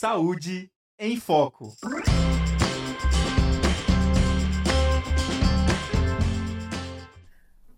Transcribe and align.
Saúde 0.00 0.70
em 0.96 1.18
Foco. 1.18 1.74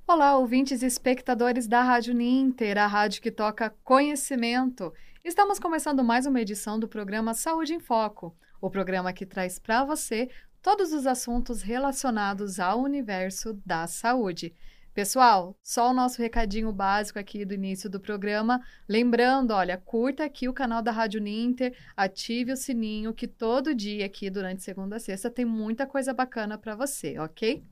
Olá, 0.06 0.36
ouvintes 0.36 0.82
e 0.82 0.86
espectadores 0.86 1.66
da 1.66 1.82
Rádio 1.82 2.12
Ninter, 2.12 2.76
a 2.76 2.86
rádio 2.86 3.22
que 3.22 3.30
toca 3.30 3.74
conhecimento. 3.82 4.92
Estamos 5.24 5.58
começando 5.58 6.04
mais 6.04 6.26
uma 6.26 6.42
edição 6.42 6.78
do 6.78 6.86
programa 6.86 7.32
Saúde 7.32 7.72
em 7.72 7.80
Foco, 7.80 8.36
o 8.60 8.68
programa 8.68 9.14
que 9.14 9.24
traz 9.24 9.58
para 9.58 9.82
você 9.82 10.28
todos 10.60 10.92
os 10.92 11.06
assuntos 11.06 11.62
relacionados 11.62 12.60
ao 12.60 12.82
universo 12.82 13.54
da 13.64 13.86
saúde. 13.86 14.54
Pessoal, 14.92 15.56
só 15.62 15.90
o 15.90 15.94
nosso 15.94 16.20
recadinho 16.20 16.72
básico 16.72 17.18
aqui 17.18 17.44
do 17.44 17.54
início 17.54 17.88
do 17.88 18.00
programa. 18.00 18.60
Lembrando, 18.88 19.52
olha, 19.52 19.78
curta 19.78 20.24
aqui 20.24 20.48
o 20.48 20.52
canal 20.52 20.82
da 20.82 20.90
Rádio 20.90 21.20
Ninter, 21.20 21.76
ative 21.96 22.52
o 22.52 22.56
sininho, 22.56 23.14
que 23.14 23.28
todo 23.28 23.74
dia 23.74 24.04
aqui, 24.04 24.28
durante 24.28 24.64
segunda 24.64 24.96
a 24.96 25.00
sexta, 25.00 25.30
tem 25.30 25.44
muita 25.44 25.86
coisa 25.86 26.12
bacana 26.12 26.58
para 26.58 26.74
você, 26.74 27.16
ok? 27.20 27.64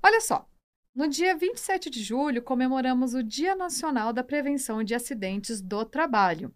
Olha 0.00 0.20
só, 0.20 0.48
no 0.94 1.08
dia 1.08 1.36
27 1.36 1.90
de 1.90 2.00
julho, 2.00 2.40
comemoramos 2.40 3.14
o 3.14 3.22
Dia 3.22 3.56
Nacional 3.56 4.12
da 4.12 4.22
Prevenção 4.22 4.84
de 4.84 4.94
Acidentes 4.94 5.60
do 5.60 5.84
Trabalho. 5.84 6.54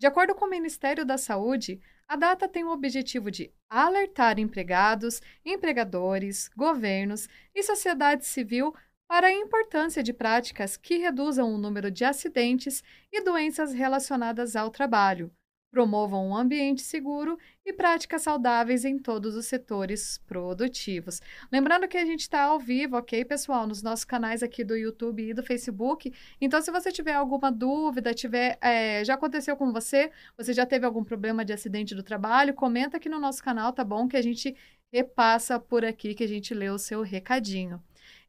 De 0.00 0.06
acordo 0.06 0.34
com 0.34 0.46
o 0.46 0.50
Ministério 0.50 1.04
da 1.04 1.18
Saúde, 1.18 1.78
a 2.08 2.16
data 2.16 2.48
tem 2.48 2.64
o 2.64 2.72
objetivo 2.72 3.30
de 3.30 3.52
alertar 3.68 4.38
empregados, 4.38 5.20
empregadores, 5.44 6.48
governos 6.56 7.28
e 7.54 7.62
sociedade 7.62 8.24
civil 8.24 8.74
para 9.08 9.28
a 9.28 9.32
importância 9.32 10.02
de 10.02 10.12
práticas 10.12 10.76
que 10.76 10.98
reduzam 10.98 11.54
o 11.54 11.58
número 11.58 11.90
de 11.90 12.04
acidentes 12.04 12.82
e 13.12 13.22
doenças 13.22 13.72
relacionadas 13.72 14.56
ao 14.56 14.70
trabalho, 14.70 15.30
promovam 15.74 16.28
um 16.28 16.36
ambiente 16.36 16.82
seguro 16.82 17.36
e 17.66 17.72
práticas 17.72 18.22
saudáveis 18.22 18.84
em 18.84 18.96
todos 18.96 19.34
os 19.34 19.46
setores 19.46 20.18
produtivos. 20.18 21.20
Lembrando 21.50 21.88
que 21.88 21.98
a 21.98 22.04
gente 22.04 22.20
está 22.20 22.44
ao 22.44 22.60
vivo, 22.60 22.96
ok, 22.96 23.24
pessoal, 23.24 23.66
nos 23.66 23.82
nossos 23.82 24.04
canais 24.04 24.40
aqui 24.40 24.62
do 24.62 24.76
YouTube 24.76 25.30
e 25.30 25.34
do 25.34 25.42
Facebook. 25.42 26.12
Então, 26.40 26.62
se 26.62 26.70
você 26.70 26.92
tiver 26.92 27.14
alguma 27.14 27.50
dúvida, 27.50 28.14
tiver, 28.14 28.56
é, 28.60 29.04
já 29.04 29.14
aconteceu 29.14 29.56
com 29.56 29.72
você, 29.72 30.12
você 30.36 30.52
já 30.52 30.64
teve 30.64 30.86
algum 30.86 31.02
problema 31.02 31.44
de 31.44 31.52
acidente 31.52 31.92
do 31.92 32.04
trabalho, 32.04 32.54
comenta 32.54 32.98
aqui 32.98 33.08
no 33.08 33.18
nosso 33.18 33.42
canal, 33.42 33.72
tá 33.72 33.82
bom? 33.82 34.06
Que 34.06 34.16
a 34.16 34.22
gente 34.22 34.54
repassa 34.92 35.58
por 35.58 35.84
aqui, 35.84 36.14
que 36.14 36.22
a 36.22 36.28
gente 36.28 36.54
lê 36.54 36.70
o 36.70 36.78
seu 36.78 37.02
recadinho. 37.02 37.82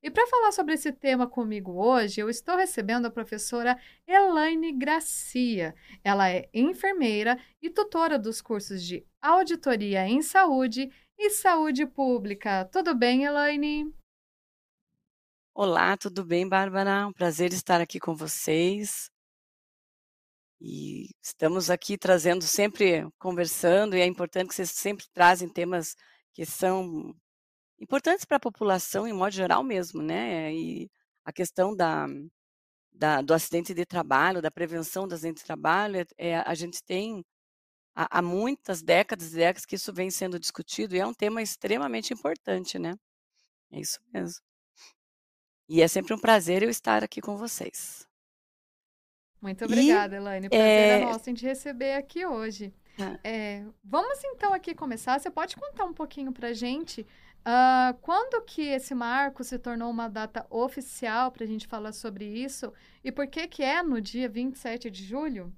E 0.05 0.11
para 0.11 0.27
falar 0.27 0.51
sobre 0.51 0.75
esse 0.75 0.91
tema 0.91 1.27
comigo 1.27 1.83
hoje, 1.83 2.21
eu 2.21 2.29
estou 2.29 2.55
recebendo 2.55 3.07
a 3.07 3.09
professora 3.09 3.75
Elaine 4.05 4.71
Gracia. 4.71 5.73
Ela 6.03 6.29
é 6.29 6.47
enfermeira 6.53 7.43
e 7.59 7.71
tutora 7.71 8.19
dos 8.19 8.39
cursos 8.39 8.83
de 8.83 9.03
Auditoria 9.19 10.07
em 10.07 10.21
Saúde 10.21 10.91
e 11.17 11.31
Saúde 11.31 11.87
Pública. 11.87 12.65
Tudo 12.65 12.93
bem, 12.93 13.23
Elaine? 13.23 13.91
Olá, 15.55 15.97
tudo 15.97 16.23
bem, 16.23 16.47
Bárbara? 16.47 17.07
Um 17.07 17.11
prazer 17.11 17.51
estar 17.51 17.81
aqui 17.81 17.99
com 17.99 18.15
vocês. 18.15 19.09
E 20.61 21.09
estamos 21.19 21.71
aqui 21.71 21.97
trazendo 21.97 22.43
sempre, 22.43 23.09
conversando, 23.17 23.95
e 23.95 24.01
é 24.01 24.05
importante 24.05 24.49
que 24.49 24.53
vocês 24.53 24.69
sempre 24.69 25.07
trazem 25.11 25.49
temas 25.49 25.95
que 26.31 26.45
são 26.45 27.11
importantes 27.79 28.25
para 28.25 28.37
a 28.37 28.39
população, 28.39 29.07
em 29.07 29.13
modo 29.13 29.31
geral 29.31 29.63
mesmo, 29.63 30.01
né? 30.01 30.53
E 30.53 30.89
a 31.23 31.31
questão 31.31 31.75
da, 31.75 32.07
da 32.91 33.21
do 33.21 33.33
acidente 33.33 33.73
de 33.73 33.85
trabalho, 33.85 34.41
da 34.41 34.51
prevenção 34.51 35.07
do 35.07 35.15
acidente 35.15 35.39
de 35.39 35.45
trabalho, 35.45 36.05
é, 36.17 36.37
a 36.37 36.53
gente 36.53 36.83
tem 36.83 37.23
há, 37.95 38.19
há 38.19 38.21
muitas 38.21 38.81
décadas 38.81 39.33
e 39.33 39.37
décadas 39.37 39.65
que 39.65 39.75
isso 39.75 39.93
vem 39.93 40.11
sendo 40.11 40.39
discutido 40.39 40.95
e 40.95 40.99
é 40.99 41.05
um 41.05 41.13
tema 41.13 41.41
extremamente 41.41 42.13
importante, 42.13 42.77
né? 42.77 42.93
É 43.71 43.79
isso 43.79 43.99
mesmo. 44.13 44.41
E 45.67 45.81
é 45.81 45.87
sempre 45.87 46.13
um 46.13 46.19
prazer 46.19 46.61
eu 46.61 46.69
estar 46.69 47.03
aqui 47.03 47.21
com 47.21 47.35
vocês. 47.37 48.07
Muito 49.41 49.65
obrigada, 49.65 50.15
e, 50.15 50.17
Elaine. 50.17 50.49
Prazer 50.49 50.67
é, 50.67 51.01
é 51.01 51.05
nosso 51.05 51.29
em 51.29 51.33
te 51.33 51.45
receber 51.45 51.93
aqui 51.93 52.25
hoje. 52.25 52.73
Ah. 52.99 53.19
É, 53.23 53.65
vamos 53.83 54.23
então 54.23 54.53
aqui 54.53 54.73
começar. 54.73 55.19
Você 55.19 55.29
pode 55.29 55.55
contar 55.55 55.85
um 55.85 55.93
pouquinho 55.93 56.31
para 56.31 56.53
gente 56.53 57.05
Uh, 57.47 57.93
quando 58.01 58.43
que 58.43 58.63
esse 58.63 58.95
marco 58.95 59.43
se 59.43 59.59
tornou 59.59 59.91
uma 59.91 60.07
data 60.07 60.47
oficial 60.49 61.31
para 61.31 61.43
a 61.43 61.47
gente 61.47 61.67
falar 61.67 61.91
sobre 61.91 62.25
isso? 62.25 62.73
E 63.03 63.11
por 63.11 63.27
que 63.27 63.47
que 63.47 63.61
é 63.61 63.83
no 63.83 64.01
dia 64.01 64.27
27 64.27 64.89
de 64.89 65.03
julho? 65.03 65.55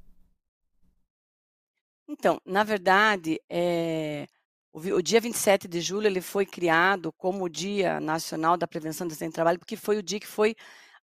Então, 2.09 2.41
na 2.45 2.63
verdade, 2.63 3.39
é, 3.49 4.27
o, 4.73 4.79
o, 4.79 5.01
dia 5.01 5.21
27 5.21 5.65
de 5.67 5.79
julho 5.79 6.07
ele 6.07 6.19
foi 6.19 6.45
criado 6.45 7.13
como 7.13 7.45
o 7.45 7.49
Dia 7.49 8.01
Nacional 8.01 8.57
da 8.57 8.67
Prevenção 8.67 9.07
do 9.07 9.11
Acidente 9.11 9.31
de 9.31 9.35
Trabalho, 9.35 9.59
porque 9.59 9.77
foi 9.77 9.97
o 9.97 10.03
dia 10.03 10.19
que 10.19 10.27
foi 10.27 10.55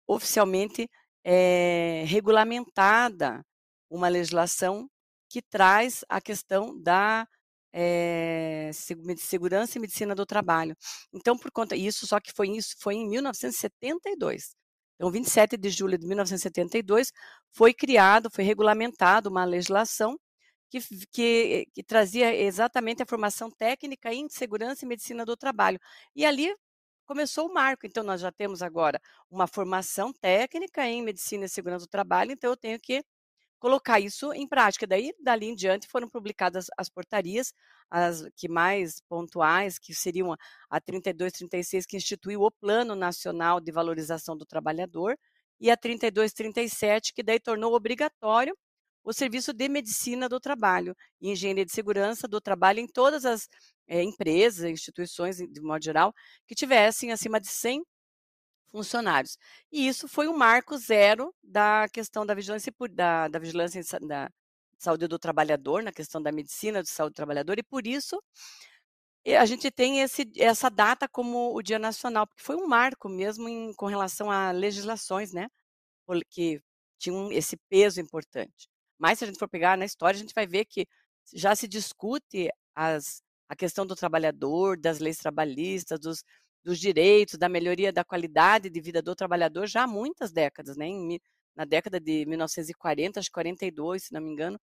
oficialmente 0.08 0.90
é, 1.24 2.04
regulamentada 2.08 3.46
uma 3.90 4.08
legislação 4.08 4.90
que 5.30 5.42
traz 5.42 6.04
a 6.10 6.20
questão 6.20 6.80
da 6.82 7.28
é, 7.74 8.72
segurança 9.18 9.78
e 9.78 9.82
medicina 9.82 10.16
do 10.16 10.26
trabalho. 10.26 10.76
Então, 11.14 11.38
por 11.38 11.52
conta 11.52 11.76
isso, 11.76 12.06
só 12.08 12.20
que 12.20 12.32
foi 12.34 12.50
isso 12.50 12.76
foi 12.80 12.96
em 12.96 13.08
1972. 13.10 14.56
Então, 14.96 15.12
27 15.12 15.58
de 15.58 15.70
julho 15.70 15.98
de 15.98 16.06
1972 16.08 17.12
foi 17.52 17.74
criado, 17.74 18.30
foi 18.32 18.44
regulamentado 18.44 19.30
uma 19.30 19.46
legislação 19.46 20.18
que, 20.70 20.80
que, 21.12 21.68
que 21.74 21.84
trazia 21.84 22.34
exatamente 22.36 23.04
a 23.04 23.06
formação 23.06 23.52
técnica 23.52 24.14
em 24.14 24.30
segurança 24.30 24.86
e 24.86 24.88
medicina 24.88 25.26
do 25.26 25.36
trabalho. 25.38 25.80
E 26.16 26.26
ali 26.26 26.54
começou 27.06 27.48
o 27.48 27.54
marco. 27.54 27.86
Então, 27.86 28.04
nós 28.04 28.22
já 28.22 28.32
temos 28.32 28.62
agora 28.62 29.00
uma 29.30 29.48
formação 29.48 30.14
técnica 30.14 30.86
em 30.88 31.02
medicina 31.04 31.46
e 31.46 31.50
segurança 31.50 31.86
do 31.86 31.90
trabalho, 31.90 32.32
então 32.32 32.52
eu 32.52 32.58
tenho 32.58 32.80
que 32.80 33.04
colocar 33.62 34.00
isso 34.00 34.34
em 34.34 34.48
prática. 34.48 34.88
Daí, 34.88 35.14
dali 35.22 35.46
em 35.46 35.56
diante, 35.56 35.88
foram 35.88 36.10
publicadas 36.10 36.66
as 36.76 36.90
portarias, 36.90 37.54
as 37.92 38.28
que 38.36 38.50
mais 38.50 39.02
pontuais, 39.08 39.78
que 39.78 39.94
seriam 39.94 40.36
a 40.70 40.82
3236, 40.82 41.86
que 41.86 41.96
instituiu 41.96 42.42
o 42.42 42.52
Plano 42.52 42.96
Nacional 42.96 43.62
de 43.62 43.72
Valorização 43.72 44.36
do 44.36 44.46
Trabalhador, 44.46 45.16
e 45.60 45.70
a 45.70 45.78
3237, 45.78 47.14
que 47.14 47.22
daí 47.22 47.40
tornou 47.40 47.76
obrigatório 47.76 48.58
o 49.04 49.14
serviço 49.14 49.54
de 49.54 49.70
medicina 49.70 50.28
do 50.28 50.40
trabalho 50.40 50.96
e 51.20 51.30
engenharia 51.32 51.66
de 51.66 51.72
segurança 51.72 52.28
do 52.28 52.42
trabalho 52.42 52.80
em 52.80 52.88
todas 52.88 53.26
as 53.26 53.48
é, 53.88 54.02
empresas, 54.02 54.70
instituições, 54.70 55.38
de 55.38 55.62
modo 55.62 55.84
geral, 55.84 56.14
que 56.48 56.56
tivessem 56.56 57.12
acima 57.12 57.40
de 57.40 57.48
100 57.48 57.84
funcionários. 58.72 59.38
E 59.72 59.88
isso 59.88 60.08
foi 60.08 60.28
o 60.28 60.32
um 60.32 60.38
marco 60.38 60.78
zero 60.78 61.34
da 61.44 61.88
questão 61.90 62.26
da 62.26 62.34
vigilância, 62.34 62.74
da, 62.92 63.28
da 63.28 63.40
vigilância 63.40 63.82
da 64.02 64.30
saúde 64.78 65.08
do 65.08 65.20
trabalhador, 65.20 65.84
na 65.84 65.92
questão 65.92 66.22
da 66.22 66.32
medicina 66.32 66.82
de 66.82 66.90
saúde 66.90 67.14
do 67.14 67.16
trabalhador, 67.16 67.60
e 67.60 67.64
por 67.64 67.86
isso 67.86 68.22
a 69.38 69.46
gente 69.46 69.70
tem 69.70 70.02
esse, 70.02 70.32
essa 70.38 70.70
data 70.70 71.08
como 71.08 71.56
o 71.56 71.62
Dia 71.62 71.78
Nacional, 71.78 72.26
porque 72.26 72.42
foi 72.44 72.56
um 72.56 72.68
marco 72.68 73.08
mesmo 73.08 73.48
em, 73.48 73.72
com 73.74 73.86
relação 73.86 74.32
a 74.32 74.52
legislações, 74.52 75.32
né? 75.32 75.48
Que 76.30 76.60
tinham 76.98 77.32
esse 77.32 77.56
peso 77.70 78.02
importante. 78.02 78.68
Mas 78.98 79.20
se 79.20 79.26
a 79.26 79.28
gente 79.28 79.40
for 79.40 79.48
pegar 79.48 79.78
na 79.78 79.86
história, 79.86 80.18
a 80.18 80.20
gente 80.20 80.34
vai 80.34 80.48
ver 80.48 80.66
que 80.66 80.88
já 81.34 81.56
se 81.56 81.68
discute 81.68 82.50
as, 82.76 83.22
a 83.48 83.56
questão 83.56 83.86
do 83.86 83.96
trabalhador, 83.96 84.78
das 84.78 85.00
leis 85.00 85.18
trabalhistas, 85.18 86.00
dos, 86.00 86.24
dos 86.64 86.80
direitos, 86.80 87.38
da 87.38 87.50
melhoria 87.50 87.92
da 87.92 88.04
qualidade 88.04 88.70
de 88.70 88.82
vida 88.82 89.02
do 89.02 89.16
trabalhador 89.16 89.68
já 89.68 89.84
há 89.84 89.88
muitas 89.88 90.32
décadas, 90.32 90.78
né? 90.78 90.88
Em, 90.88 91.20
na 91.56 91.66
década 91.66 92.00
de 92.00 92.26
1940, 92.26 93.20
acho 93.20 93.32
42, 93.32 94.06
se 94.06 94.14
não 94.14 94.22
me 94.22 94.32
engano, 94.32 94.60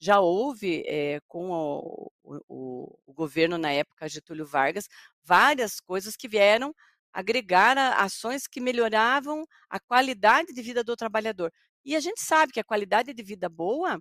já 0.00 0.20
houve 0.20 0.82
é, 0.86 1.20
com 1.28 1.50
o, 1.50 2.10
o, 2.24 2.98
o, 3.06 3.12
governo 3.12 3.56
na 3.56 3.70
época 3.70 4.08
Getúlio 4.08 4.44
Vargas 4.44 4.88
várias 5.22 5.80
coisas 5.80 6.16
que 6.16 6.28
vieram 6.28 6.74
agregar 7.12 7.78
ações 7.78 8.48
que 8.48 8.60
melhoravam 8.60 9.46
a 9.70 9.78
qualidade 9.78 10.52
de 10.52 10.62
vida 10.62 10.82
do 10.82 10.96
trabalhador. 10.96 11.52
E 11.84 11.94
a 11.94 12.00
gente 12.00 12.20
sabe 12.20 12.52
que 12.52 12.60
a 12.60 12.64
qualidade 12.64 13.14
de 13.14 13.22
vida 13.22 13.48
boa, 13.48 14.00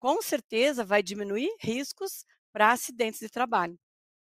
com 0.00 0.20
certeza, 0.20 0.84
vai 0.84 1.02
diminuir 1.02 1.48
riscos 1.60 2.24
para 2.52 2.72
acidentes 2.72 3.20
de 3.20 3.28
trabalho. 3.28 3.78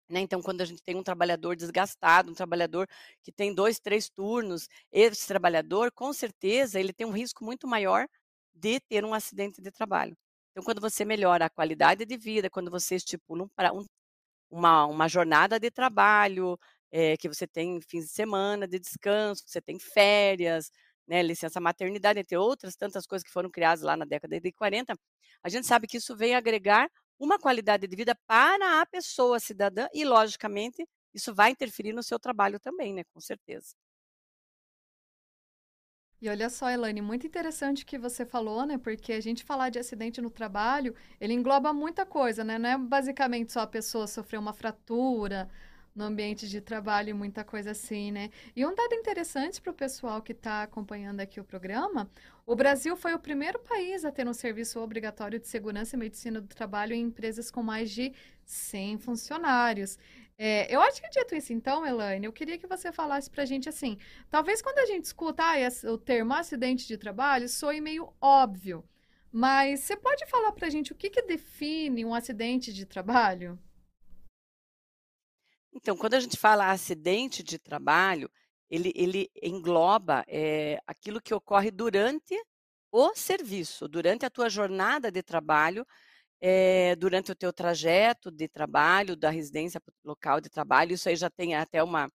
Né? 0.10 0.22
Então, 0.22 0.42
quando 0.42 0.62
a 0.62 0.66
gente 0.66 0.82
tem 0.84 0.96
um 0.96 1.04
trabalhador 1.04 1.56
desgastado, 1.56 2.32
um 2.32 2.36
trabalhador 2.36 2.88
que 3.24 3.32
tem 3.32 3.54
dois, 3.54 3.80
três 3.80 4.10
turnos, 4.10 4.68
esse 4.92 5.28
trabalhador, 5.28 5.92
com 5.92 6.14
certeza, 6.14 6.80
ele 6.80 6.94
tem 6.94 7.06
um 7.06 7.12
risco 7.12 7.44
muito 7.44 7.68
maior 7.68 8.08
de 8.56 8.80
ter 8.82 9.04
um 9.06 9.14
acidente 9.14 9.62
de 9.62 9.72
trabalho. 9.72 10.16
Então, 10.52 10.64
quando 10.64 10.82
você 10.82 11.06
melhora 11.06 11.46
a 11.46 11.50
qualidade 11.50 12.06
de 12.06 12.18
vida, 12.18 12.50
quando 12.50 12.72
você 12.72 12.96
estipula 12.96 13.44
um, 13.44 13.80
um, 13.80 13.86
uma, 14.50 14.86
uma 14.86 15.08
jornada 15.08 15.60
de 15.60 15.72
trabalho, 15.72 16.58
é, 16.92 17.18
que 17.18 17.28
você 17.30 17.48
tem 17.48 17.80
fins 17.82 18.06
de 18.06 18.12
semana 18.12 18.68
de 18.68 18.80
descanso, 18.80 19.44
você 19.46 19.62
tem 19.62 19.78
férias, 19.80 20.72
né, 21.08 21.22
licença 21.24 21.60
maternidade, 21.60 22.20
entre 22.20 22.38
outras 22.38 22.76
tantas 22.76 23.06
coisas 23.06 23.26
que 23.26 23.32
foram 23.32 23.50
criadas 23.50 23.84
lá 23.84 23.96
na 23.98 24.06
década 24.06 24.40
de 24.40 24.52
40, 24.52 24.96
a 25.44 25.50
gente 25.50 25.68
sabe 25.68 25.88
que 25.88 25.98
isso 25.98 26.16
vem 26.16 26.36
agregar 26.36 26.90
uma 27.20 27.40
qualidade 27.40 27.88
de 27.88 27.96
vida 27.96 28.16
para 28.28 28.82
a 28.82 28.86
pessoa 28.86 29.40
cidadã 29.40 29.88
e, 29.94 30.06
logicamente, 30.06 30.88
isso 31.14 31.34
vai 31.34 31.52
interferir 31.52 31.94
no 31.94 32.04
seu 32.04 32.20
trabalho 32.20 32.60
também, 32.60 32.94
né? 32.94 33.04
Com 33.14 33.20
certeza. 33.22 33.76
E 36.20 36.28
olha 36.30 36.50
só, 36.50 36.70
Elaine, 36.70 37.00
muito 37.02 37.28
interessante 37.28 37.86
que 37.86 37.98
você 37.98 38.26
falou, 38.26 38.66
né? 38.66 38.78
Porque 38.78 39.14
a 39.14 39.22
gente 39.22 39.44
falar 39.44 39.70
de 39.70 39.78
acidente 39.80 40.20
no 40.20 40.32
trabalho, 40.32 40.96
ele 41.22 41.34
engloba 41.34 41.72
muita 41.74 42.06
coisa, 42.06 42.44
né? 42.44 42.58
Não 42.58 42.70
é 42.70 42.78
basicamente 42.78 43.52
só 43.54 43.62
a 43.62 43.68
pessoa 43.68 44.08
sofrer 44.08 44.38
uma 44.40 44.54
fratura 44.54 45.48
no 45.98 46.06
ambiente 46.06 46.48
de 46.48 46.62
trabalho 46.62 47.16
muita 47.16 47.44
coisa 47.44 47.72
assim, 47.72 48.12
né? 48.12 48.30
E 48.56 48.66
um 48.66 48.74
dado 48.74 48.94
interessante 48.94 49.60
para 49.60 49.72
o 49.72 49.76
pessoal 49.76 50.22
que 50.22 50.32
está 50.32 50.64
acompanhando 50.64 51.20
aqui 51.20 51.40
o 51.40 51.44
programa, 51.44 52.10
o 52.46 52.56
Brasil 52.56 52.96
foi 52.96 53.14
o 53.14 53.20
primeiro 53.20 53.60
país 53.60 54.06
a 54.06 54.12
ter 54.12 54.28
um 54.28 54.34
serviço 54.34 54.80
obrigatório 54.80 55.40
de 55.40 55.48
segurança 55.48 55.96
e 55.96 56.00
medicina 56.00 56.40
do 56.40 56.48
trabalho 56.48 56.94
em 56.94 57.02
empresas 57.02 57.50
com 57.50 57.64
mais 57.64 57.90
de 57.90 58.14
100 58.46 59.00
funcionários. 59.00 59.98
É, 60.38 60.74
eu 60.74 60.80
acho 60.82 61.02
que 61.02 61.10
dito 61.10 61.34
isso, 61.34 61.52
então, 61.52 61.84
Elaine, 61.86 62.28
eu 62.28 62.32
queria 62.32 62.60
que 62.60 62.68
você 62.68 62.92
falasse 62.92 63.28
para 63.28 63.42
a 63.42 63.46
gente 63.46 63.68
assim, 63.68 63.98
talvez 64.30 64.62
quando 64.62 64.78
a 64.78 64.86
gente 64.86 65.06
escuta 65.06 65.44
ah, 65.44 65.92
o 65.92 65.98
termo 65.98 66.34
acidente 66.34 66.88
de 66.88 66.96
trabalho, 66.96 67.50
soe 67.50 67.82
meio 67.82 68.14
óbvio, 68.22 68.86
mas 69.32 69.80
você 69.80 69.98
pode 69.98 70.28
falar 70.28 70.52
para 70.52 70.68
a 70.68 70.70
gente 70.70 70.92
o 70.92 70.96
que, 70.96 71.10
que 71.10 71.24
define 71.24 72.06
um 72.06 72.14
acidente 72.14 72.72
de 72.72 72.86
trabalho? 72.86 73.60
Então, 75.74 75.96
quando 75.98 76.16
a 76.16 76.20
gente 76.20 76.38
fala 76.38 76.72
acidente 76.72 77.44
de 77.44 77.60
trabalho, 77.60 78.30
ele, 78.70 78.92
ele 78.96 79.30
engloba 79.42 80.24
é, 80.28 80.80
aquilo 80.86 81.22
que 81.22 81.34
ocorre 81.34 81.72
durante 81.72 82.36
o 82.92 83.14
serviço, 83.16 83.88
durante 83.88 84.26
a 84.26 84.30
tua 84.30 84.50
jornada 84.50 85.12
de 85.12 85.22
trabalho, 85.24 85.86
é, 86.42 86.96
durante 86.96 87.32
o 87.32 87.36
teu 87.36 87.52
trajeto 87.54 88.32
de 88.32 88.48
trabalho, 88.48 89.16
da 89.16 89.30
residência 89.30 89.80
para 89.82 89.94
o 90.04 90.10
local 90.10 90.42
de 90.42 90.50
trabalho. 90.50 90.94
Isso 90.94 91.10
aí 91.10 91.16
já 91.16 91.30
tem 91.30 91.56
até 91.56 91.84
uma, 91.84 92.10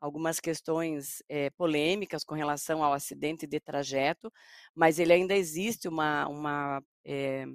algumas 0.00 0.40
questões 0.40 1.22
é, 1.28 1.50
polêmicas 1.50 2.24
com 2.24 2.34
relação 2.34 2.82
ao 2.82 2.92
acidente 2.92 3.46
de 3.46 3.60
trajeto, 3.60 4.32
mas 4.74 4.98
ele 4.98 5.12
ainda 5.12 5.34
existe 5.36 5.88
uma, 5.88 6.26
uma 6.28 6.82
é, 7.04 7.46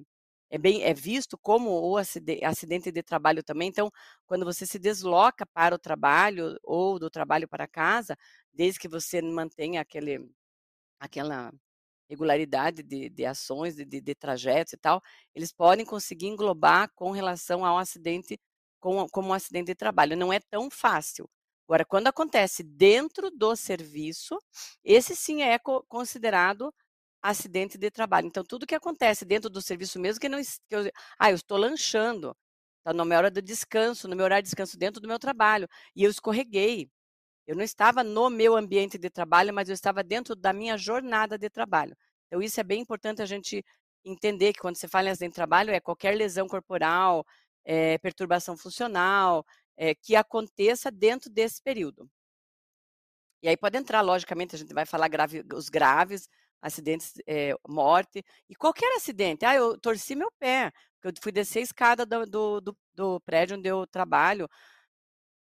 é 0.50 0.58
bem 0.58 0.84
é 0.84 0.94
visto 0.94 1.38
como 1.38 1.70
o 1.72 1.98
acidente 1.98 2.92
de 2.92 3.04
trabalho 3.04 3.44
também. 3.44 3.70
Então, 3.70 3.92
quando 4.28 4.46
você 4.46 4.66
se 4.66 4.80
desloca 4.80 5.46
para 5.46 5.76
o 5.76 5.80
trabalho 5.80 6.58
ou 6.64 7.00
do 7.00 7.10
trabalho 7.10 7.48
para 7.48 7.68
casa, 7.68 8.16
desde 8.54 8.80
que 8.80 8.88
você 8.88 9.22
mantenha 9.22 9.82
aquele 9.82 10.30
aquela 11.00 11.52
regularidade 12.10 12.84
de, 12.84 13.10
de 13.10 13.26
ações, 13.26 13.76
de, 13.76 13.86
de, 13.86 14.02
de, 14.02 14.16
trajetos 14.16 14.74
e 14.74 14.78
tal, 14.78 15.02
eles 15.34 15.52
podem 15.52 15.86
conseguir 15.86 16.28
englobar 16.28 16.90
com 16.96 17.12
relação 17.12 17.66
ao 17.66 17.78
acidente, 17.78 18.40
com, 18.80 19.08
como 19.10 19.30
um 19.30 19.34
acidente 19.34 19.68
de 19.68 19.76
trabalho. 19.76 20.18
Não 20.18 20.32
é 20.32 20.40
tão 20.40 20.70
fácil. 20.70 21.30
Agora, 21.68 21.84
quando 21.86 22.08
acontece 22.08 22.64
dentro 22.64 23.32
do 23.32 23.56
serviço, 23.56 24.38
esse 24.84 25.16
sim 25.16 25.42
é 25.42 25.58
considerado 25.88 26.72
acidente 27.30 27.78
de 27.78 27.90
trabalho. 27.90 28.28
Então, 28.28 28.44
tudo 28.44 28.68
que 28.68 28.76
acontece 28.76 29.26
dentro 29.26 29.50
do 29.50 29.62
serviço 29.62 30.00
mesmo, 30.00 30.20
que 30.22 30.30
não. 30.30 30.40
Que 30.42 30.76
eu, 30.76 30.92
ah, 31.20 31.32
eu 31.32 31.36
estou 31.36 31.58
lanchando, 31.58 32.36
está 32.80 32.94
na 32.94 33.04
minha 33.06 33.18
hora 33.18 33.32
de 33.32 33.42
descanso, 33.42 34.08
no 34.08 34.16
meu 34.16 34.26
horário 34.26 34.44
de 34.44 34.50
descanso 34.50 34.78
dentro 34.78 35.02
do 35.02 35.08
meu 35.08 35.20
trabalho, 35.20 35.68
e 35.96 36.04
eu 36.04 36.12
escorreguei. 36.12 36.90
Eu 37.48 37.56
não 37.56 37.64
estava 37.64 38.04
no 38.04 38.30
meu 38.30 38.56
ambiente 38.56 38.98
de 38.98 39.10
trabalho, 39.10 39.54
mas 39.54 39.70
eu 39.70 39.74
estava 39.74 40.04
dentro 40.04 40.36
da 40.36 40.54
minha 40.54 40.78
jornada 40.78 41.38
de 41.38 41.50
trabalho. 41.50 41.96
Então, 42.28 42.42
isso 42.42 42.60
é 42.60 42.64
bem 42.64 42.82
importante 42.82 43.22
a 43.22 43.26
gente 43.26 43.64
entender 44.04 44.54
que 44.54 44.60
quando 44.60 44.78
você 44.78 44.88
fala 44.88 45.10
em 45.10 45.12
acidente 45.12 45.32
de 45.32 45.36
trabalho, 45.36 45.72
é 45.72 45.80
qualquer 45.80 46.16
lesão 46.16 46.48
corporal, 46.48 47.26
é, 47.66 47.98
perturbação 48.00 48.58
funcional, 48.58 49.46
é, 49.78 49.96
que 49.96 50.16
aconteça 50.16 50.92
dentro 50.92 51.30
desse 51.30 51.62
período. 51.62 52.10
E 53.42 53.48
aí 53.48 53.58
pode 53.58 53.78
entrar, 53.78 54.02
logicamente, 54.02 54.56
a 54.56 54.60
gente 54.60 54.74
vai 54.74 54.86
falar 54.86 55.08
grave, 55.08 55.44
os 55.54 55.70
graves, 55.70 56.28
acidentes, 56.62 57.14
é, 57.28 57.54
morte, 57.68 58.24
e 58.50 58.56
qualquer 58.56 58.96
acidente. 58.96 59.46
Ah, 59.46 59.56
eu 59.56 59.78
torci 59.80 60.16
meu 60.16 60.32
pé, 60.40 60.72
eu 61.04 61.12
fui 61.22 61.32
descer 61.32 61.60
a 61.60 61.62
escada 61.64 62.06
do, 62.06 62.26
do, 62.26 62.62
do, 62.62 62.78
do 62.94 63.20
prédio 63.22 63.58
onde 63.58 63.70
eu 63.70 63.86
trabalho, 63.88 64.50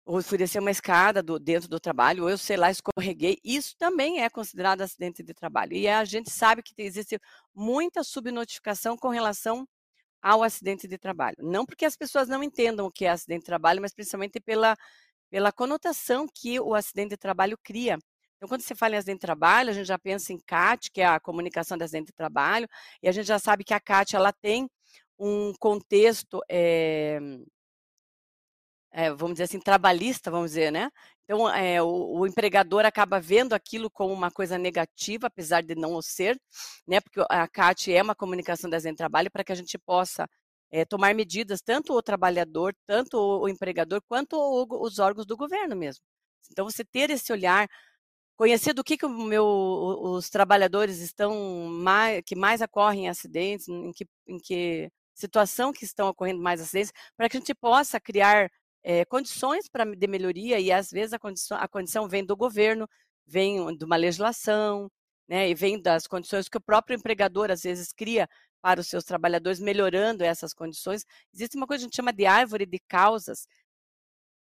ou 0.06 0.22
fui 0.22 0.38
descer 0.38 0.60
uma 0.60 0.72
escada 0.72 1.24
do, 1.24 1.40
dentro 1.40 1.68
do 1.68 1.80
trabalho, 1.80 2.24
ou 2.24 2.30
eu, 2.30 2.38
sei 2.38 2.58
lá, 2.58 2.70
escorreguei, 2.70 3.40
isso 3.44 3.76
também 3.78 4.22
é 4.22 4.30
considerado 4.30 4.82
acidente 4.82 5.24
de 5.24 5.34
trabalho. 5.34 5.74
E 5.74 5.88
a 5.88 6.06
gente 6.06 6.30
sabe 6.30 6.62
que 6.62 6.74
existe 6.78 7.20
muita 7.54 8.04
subnotificação 8.04 8.96
com 8.96 9.10
relação 9.10 9.68
ao 10.22 10.44
acidente 10.44 10.88
de 10.88 10.98
trabalho. 10.98 11.38
Não 11.40 11.66
porque 11.66 11.86
as 11.86 11.96
pessoas 11.98 12.28
não 12.28 12.44
entendam 12.44 12.86
o 12.88 12.92
que 12.92 13.06
é 13.06 13.10
acidente 13.10 13.42
de 13.42 13.46
trabalho, 13.46 13.82
mas 13.82 13.94
principalmente 13.94 14.40
pela, 14.40 14.76
pela 15.30 15.52
conotação 15.52 16.28
que 16.34 16.60
o 16.60 16.76
acidente 16.76 17.10
de 17.12 17.18
trabalho 17.18 17.58
cria. 17.64 17.98
Então, 18.38 18.50
quando 18.50 18.62
você 18.62 18.76
fala 18.76 18.96
em 18.96 18.98
acidente 18.98 19.18
de 19.18 19.22
trabalho, 19.22 19.70
a 19.70 19.74
gente 19.74 19.88
já 19.88 19.98
pensa 19.98 20.34
em 20.34 20.40
CAT, 20.40 20.92
que 20.92 21.02
é 21.02 21.06
a 21.06 21.20
comunicação 21.20 21.78
de 21.78 21.84
acidente 21.84 22.08
de 22.08 22.14
trabalho, 22.14 22.68
e 23.02 23.08
a 23.08 23.12
gente 23.12 23.28
já 23.28 23.40
sabe 23.40 23.64
que 23.64 23.74
a 23.74 23.80
CAT 23.80 24.16
ela 24.16 24.34
tem 24.34 24.70
um 25.18 25.54
contexto 25.60 26.42
é, 26.50 27.20
é, 28.92 29.10
vamos 29.12 29.34
dizer 29.34 29.44
assim, 29.44 29.60
trabalhista, 29.60 30.32
vamos 30.32 30.52
dizer, 30.52 30.72
né? 30.72 30.90
Então, 31.26 31.50
é, 31.50 31.82
o, 31.82 32.20
o, 32.20 32.28
empregador 32.28 32.86
acaba 32.86 33.20
vendo 33.20 33.54
aquilo 33.54 33.90
como 33.92 34.14
uma 34.14 34.32
coisa 34.32 34.58
negativa, 34.58 35.28
apesar 35.28 35.62
de 35.62 35.76
não 35.76 35.96
o 35.96 36.02
ser, 36.02 36.40
né? 36.88 37.02
Porque 37.02 37.20
a 37.30 37.46
CAT 37.48 37.92
é 37.94 38.02
uma 38.02 38.16
comunicação 38.16 38.70
das 38.70 38.86
em 38.86 38.96
trabalho 38.96 39.30
para 39.30 39.44
que 39.44 39.52
a 39.52 39.56
gente 39.56 39.78
possa 39.78 40.28
tomar 40.90 41.14
medidas, 41.16 41.62
tanto 41.62 41.94
o 41.94 42.02
trabalhador, 42.02 42.76
tanto 42.86 43.18
o, 43.18 43.44
o 43.44 43.50
empregador, 43.50 44.02
quanto 44.10 44.36
o, 44.36 44.66
os 44.86 45.00
órgãos 45.00 45.26
do 45.26 45.38
governo 45.38 45.76
mesmo. 45.76 46.04
Então, 46.52 46.66
você 46.66 46.84
ter 46.84 47.10
esse 47.10 47.32
olhar, 47.34 47.68
conhecer 48.36 48.74
do 48.74 48.84
que, 48.84 48.98
que 48.98 49.08
meu, 49.08 49.46
os 49.46 50.30
trabalhadores 50.30 51.00
estão 51.00 51.68
mais, 51.70 52.22
que 52.26 52.36
mais 52.36 52.62
ocorrem 52.62 53.10
acidentes, 53.10 53.68
em 53.68 53.92
que, 53.92 54.08
em 54.28 54.38
que 54.38 54.92
situação 55.14 55.72
que 55.72 55.86
estão 55.86 56.10
ocorrendo 56.10 56.42
mais 56.42 56.62
acidentes, 56.62 56.92
para 57.18 57.30
que 57.30 57.38
a 57.38 57.40
gente 57.40 57.56
possa 57.56 58.00
criar 58.00 58.50
é, 58.84 59.06
condições 59.06 59.68
pra, 59.70 59.86
de 59.86 60.08
melhoria 60.08 60.60
e 60.60 60.72
às 60.72 60.92
vezes 60.92 61.14
a 61.14 61.20
condição, 61.20 61.58
a 61.58 61.68
condição 61.68 62.08
vem 62.08 62.24
do 62.26 62.36
governo, 62.36 62.88
vem 63.26 63.76
de 63.78 63.86
uma 63.86 63.96
legislação, 63.96 64.92
né, 65.28 65.50
e 65.50 65.56
vem 65.56 65.82
das 65.82 66.06
condições 66.08 66.48
que 66.48 66.58
o 66.58 66.62
próprio 66.62 66.96
empregador 66.96 67.50
às 67.50 67.64
vezes 67.64 67.92
cria 67.92 68.30
para 68.62 68.80
os 68.80 68.88
seus 68.88 69.04
trabalhadores, 69.04 69.60
melhorando 69.60 70.24
essas 70.24 70.54
condições. 70.54 71.06
Existe 71.34 71.56
uma 71.56 71.68
coisa 71.68 71.82
que 71.82 71.86
a 71.86 71.88
gente 71.88 71.96
chama 71.96 72.14
de 72.14 72.26
árvore 72.26 72.66
de 72.66 72.80
causas, 72.88 73.48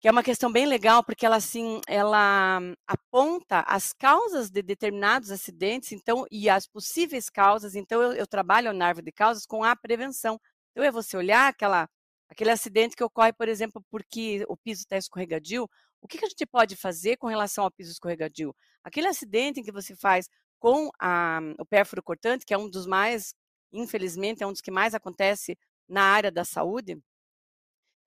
que 0.00 0.08
é 0.08 0.10
uma 0.10 0.22
questão 0.22 0.50
bem 0.52 0.66
legal, 0.66 1.02
porque 1.02 1.26
ela 1.26 1.36
assim, 1.36 1.80
ela 1.88 2.60
aponta 2.86 3.60
as 3.66 3.92
causas 3.92 4.50
de 4.50 4.62
determinados 4.62 5.30
acidentes, 5.30 5.92
então, 5.92 6.24
e 6.30 6.48
as 6.48 6.66
possíveis 6.66 7.28
causas. 7.28 7.74
Então, 7.74 8.00
eu, 8.02 8.12
eu 8.12 8.26
trabalho 8.26 8.72
na 8.72 8.86
árvore 8.86 9.06
de 9.06 9.12
causas 9.12 9.44
com 9.46 9.64
a 9.64 9.74
prevenção. 9.76 10.40
Então, 10.70 10.84
é 10.84 10.90
você 10.90 11.16
olhar 11.16 11.48
aquela 11.48 11.88
Aquele 12.28 12.50
acidente 12.50 12.94
que 12.94 13.02
ocorre, 13.02 13.32
por 13.32 13.48
exemplo, 13.48 13.82
porque 13.90 14.44
o 14.48 14.56
piso 14.56 14.82
está 14.82 14.96
escorregadio, 14.98 15.68
o 16.00 16.06
que, 16.06 16.18
que, 16.18 16.24
a 16.24 16.28
gente 16.28 16.46
pode 16.46 16.76
fazer 16.76 17.16
com 17.16 17.26
relação 17.26 17.64
ao 17.64 17.70
piso 17.70 17.90
escorregadio? 17.90 18.54
Aquele 18.84 19.08
acidente 19.08 19.60
em 19.60 19.62
que 19.62 19.72
você 19.72 19.96
faz 19.96 20.28
com 20.60 20.90
a, 21.00 21.40
o 21.58 21.64
pérfuro 21.64 22.02
cortante, 22.02 22.44
que 22.44 22.54
é 22.54 22.58
um 22.58 22.68
dos 22.70 22.86
mais, 22.86 23.34
infelizmente, 23.72 24.42
é 24.42 24.46
um 24.46 24.52
dos 24.52 24.60
que 24.60 24.70
mais 24.70 24.94
acontece 24.94 25.56
na 25.88 26.02
área 26.02 26.30
da 26.30 26.44
saúde, 26.44 26.98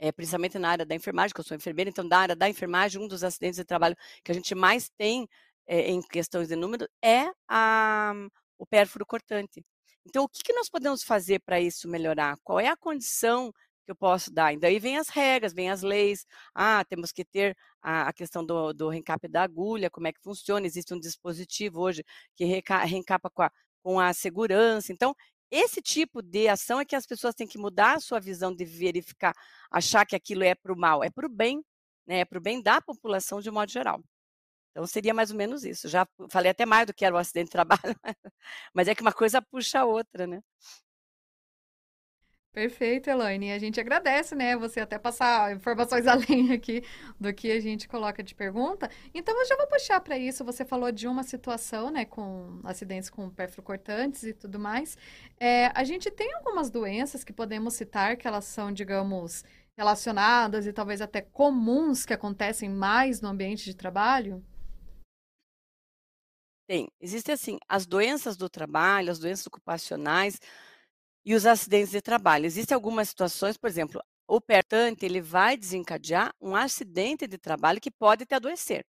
é, 0.01 0.11
principalmente 0.11 0.57
na 0.57 0.69
área 0.69 0.85
da 0.85 0.95
enfermagem, 0.95 1.31
que 1.33 1.39
eu 1.39 1.45
sou 1.45 1.55
enfermeira, 1.55 1.89
então 1.89 2.07
da 2.07 2.17
área 2.17 2.35
da 2.35 2.49
enfermagem, 2.49 2.99
um 2.99 3.07
dos 3.07 3.23
acidentes 3.23 3.57
de 3.57 3.63
trabalho 3.63 3.95
que 4.23 4.31
a 4.31 4.35
gente 4.35 4.55
mais 4.55 4.89
tem 4.97 5.27
é, 5.67 5.91
em 5.91 6.01
questões 6.01 6.47
de 6.47 6.55
número 6.55 6.87
é 7.03 7.31
a, 7.47 8.13
o 8.57 8.65
pérfuro 8.65 9.05
cortante. 9.05 9.63
Então, 10.03 10.23
o 10.23 10.27
que, 10.27 10.41
que 10.43 10.53
nós 10.53 10.67
podemos 10.69 11.03
fazer 11.03 11.39
para 11.41 11.61
isso 11.61 11.87
melhorar? 11.87 12.35
Qual 12.43 12.59
é 12.59 12.67
a 12.67 12.75
condição 12.75 13.53
que 13.85 13.91
eu 13.91 13.95
posso 13.95 14.31
dar. 14.31 14.53
E 14.53 14.59
daí 14.59 14.79
vem 14.79 14.97
as 14.97 15.09
regras, 15.09 15.53
vem 15.53 15.69
as 15.69 15.81
leis. 15.81 16.25
Ah, 16.53 16.83
temos 16.85 17.11
que 17.11 17.25
ter 17.25 17.55
a, 17.81 18.09
a 18.09 18.13
questão 18.13 18.45
do, 18.45 18.73
do 18.73 18.89
reencape 18.89 19.27
da 19.27 19.43
agulha, 19.43 19.89
como 19.89 20.07
é 20.07 20.13
que 20.13 20.21
funciona. 20.21 20.65
Existe 20.65 20.93
um 20.93 20.99
dispositivo 20.99 21.81
hoje 21.81 22.03
que 22.35 22.45
reencapa 22.45 23.29
com 23.29 23.43
a, 23.43 23.51
com 23.83 23.99
a 23.99 24.13
segurança. 24.13 24.91
Então, 24.93 25.15
esse 25.51 25.81
tipo 25.81 26.21
de 26.21 26.47
ação 26.47 26.79
é 26.79 26.85
que 26.85 26.95
as 26.95 27.05
pessoas 27.05 27.35
têm 27.35 27.45
que 27.45 27.57
mudar 27.57 27.97
a 27.97 27.99
sua 27.99 28.19
visão 28.19 28.55
de 28.55 28.63
verificar, 28.63 29.35
achar 29.69 30.05
que 30.05 30.15
aquilo 30.15 30.43
é 30.43 30.55
para 30.55 30.73
o 30.73 30.77
mal, 30.77 31.03
é 31.03 31.09
para 31.09 31.25
o 31.25 31.29
bem, 31.29 31.61
né? 32.07 32.19
é 32.19 32.25
para 32.25 32.37
o 32.37 32.41
bem 32.41 32.61
da 32.61 32.81
população 32.81 33.41
de 33.41 33.51
modo 33.51 33.69
geral. 33.69 34.01
Então, 34.71 34.87
seria 34.87 35.13
mais 35.13 35.31
ou 35.31 35.37
menos 35.37 35.65
isso. 35.65 35.89
Já 35.89 36.07
falei 36.29 36.51
até 36.51 36.65
mais 36.65 36.87
do 36.87 36.93
que 36.93 37.03
era 37.03 37.13
o 37.13 37.17
acidente 37.17 37.47
de 37.47 37.51
trabalho, 37.51 37.81
mas 38.73 38.87
é 38.87 38.95
que 38.95 39.01
uma 39.01 39.11
coisa 39.11 39.41
puxa 39.41 39.81
a 39.81 39.85
outra, 39.85 40.25
né? 40.25 40.41
Perfeito, 42.53 43.09
Elaine. 43.09 43.53
A 43.53 43.57
gente 43.59 43.79
agradece, 43.79 44.35
né? 44.35 44.57
Você 44.57 44.81
até 44.81 44.99
passar 44.99 45.55
informações 45.55 46.05
além 46.07 46.51
aqui 46.51 46.83
do 47.17 47.33
que 47.33 47.49
a 47.49 47.61
gente 47.61 47.87
coloca 47.87 48.21
de 48.21 48.35
pergunta. 48.35 48.89
Então, 49.13 49.37
eu 49.39 49.45
já 49.47 49.55
vou 49.55 49.67
puxar 49.67 50.01
para 50.01 50.17
isso. 50.17 50.43
Você 50.43 50.65
falou 50.65 50.91
de 50.91 51.07
uma 51.07 51.23
situação, 51.23 51.89
né, 51.89 52.03
com 52.03 52.59
acidentes 52.65 53.09
com 53.09 53.31
cortantes 53.63 54.23
e 54.23 54.33
tudo 54.33 54.59
mais. 54.59 54.97
É, 55.39 55.71
a 55.73 55.85
gente 55.85 56.11
tem 56.11 56.33
algumas 56.33 56.69
doenças 56.69 57.23
que 57.23 57.31
podemos 57.31 57.73
citar 57.73 58.17
que 58.17 58.27
elas 58.27 58.43
são, 58.43 58.69
digamos, 58.71 59.45
relacionadas 59.77 60.67
e 60.67 60.73
talvez 60.73 61.01
até 61.01 61.21
comuns 61.21 62.05
que 62.05 62.13
acontecem 62.13 62.69
mais 62.69 63.21
no 63.21 63.29
ambiente 63.29 63.63
de 63.63 63.73
trabalho? 63.73 64.43
Tem. 66.67 66.91
Existem, 66.99 67.33
assim, 67.33 67.57
as 67.67 67.85
doenças 67.85 68.35
do 68.35 68.49
trabalho, 68.49 69.09
as 69.09 69.19
doenças 69.19 69.47
ocupacionais 69.47 70.39
e 71.25 71.35
os 71.35 71.45
acidentes 71.45 71.91
de 71.91 72.01
trabalho. 72.01 72.45
Existem 72.45 72.75
algumas 72.75 73.09
situações, 73.09 73.57
por 73.57 73.67
exemplo, 73.67 74.01
o 74.27 74.39
pertante 74.39 75.05
ele 75.05 75.21
vai 75.21 75.57
desencadear 75.57 76.33
um 76.41 76.55
acidente 76.55 77.27
de 77.27 77.37
trabalho 77.37 77.81
que 77.81 77.91
pode 77.91 78.25
te 78.25 78.33
adoecer. 78.33 78.85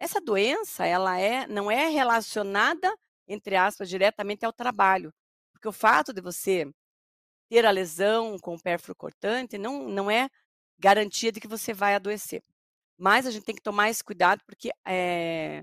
Essa 0.00 0.20
doença, 0.20 0.86
ela 0.86 1.18
é, 1.18 1.46
não 1.46 1.70
é 1.70 1.88
relacionada, 1.88 2.92
entre 3.28 3.56
aspas, 3.56 3.88
diretamente 3.88 4.44
ao 4.44 4.52
trabalho, 4.52 5.12
porque 5.52 5.68
o 5.68 5.72
fato 5.72 6.12
de 6.12 6.20
você 6.20 6.66
ter 7.50 7.66
a 7.66 7.70
lesão 7.70 8.38
com 8.38 8.54
o 8.54 8.62
pérfuro 8.62 8.94
cortante 8.96 9.58
não, 9.58 9.88
não 9.88 10.10
é 10.10 10.28
garantia 10.78 11.32
de 11.32 11.40
que 11.40 11.48
você 11.48 11.74
vai 11.74 11.94
adoecer. 11.94 12.42
Mas 12.98 13.26
a 13.26 13.30
gente 13.30 13.44
tem 13.44 13.54
que 13.54 13.62
tomar 13.62 13.90
esse 13.90 14.02
cuidado 14.04 14.42
porque 14.46 14.70
é, 14.86 15.62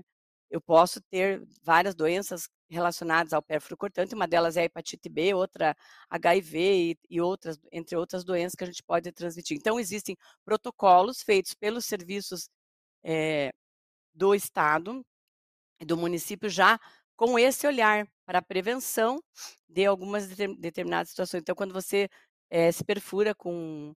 eu 0.50 0.60
posso 0.60 1.00
ter 1.10 1.42
várias 1.62 1.94
doenças 1.94 2.48
relacionadas 2.70 3.32
ao 3.32 3.42
pérfuro 3.42 3.76
cortante, 3.76 4.14
uma 4.14 4.28
delas 4.28 4.56
é 4.56 4.62
a 4.62 4.64
hepatite 4.64 5.08
B, 5.08 5.34
outra 5.34 5.76
HIV 6.10 6.58
e, 6.58 6.98
e, 7.10 7.20
outras, 7.20 7.58
entre 7.72 7.96
outras 7.96 8.24
doenças 8.24 8.54
que 8.54 8.64
a 8.64 8.66
gente 8.66 8.82
pode 8.82 9.10
transmitir. 9.12 9.56
Então, 9.56 9.80
existem 9.80 10.16
protocolos 10.44 11.22
feitos 11.22 11.54
pelos 11.54 11.86
serviços 11.86 12.48
é, 13.04 13.52
do 14.14 14.34
Estado 14.34 15.04
e 15.80 15.84
do 15.84 15.96
município 15.96 16.48
já 16.50 16.78
com 17.16 17.38
esse 17.38 17.66
olhar 17.66 18.06
para 18.26 18.38
a 18.40 18.42
prevenção 18.42 19.22
de 19.68 19.86
algumas 19.86 20.28
determinadas 20.28 21.10
situações. 21.10 21.40
Então, 21.42 21.54
quando 21.54 21.72
você 21.72 22.08
é, 22.50 22.70
se 22.72 22.84
perfura 22.84 23.34
com 23.34 23.94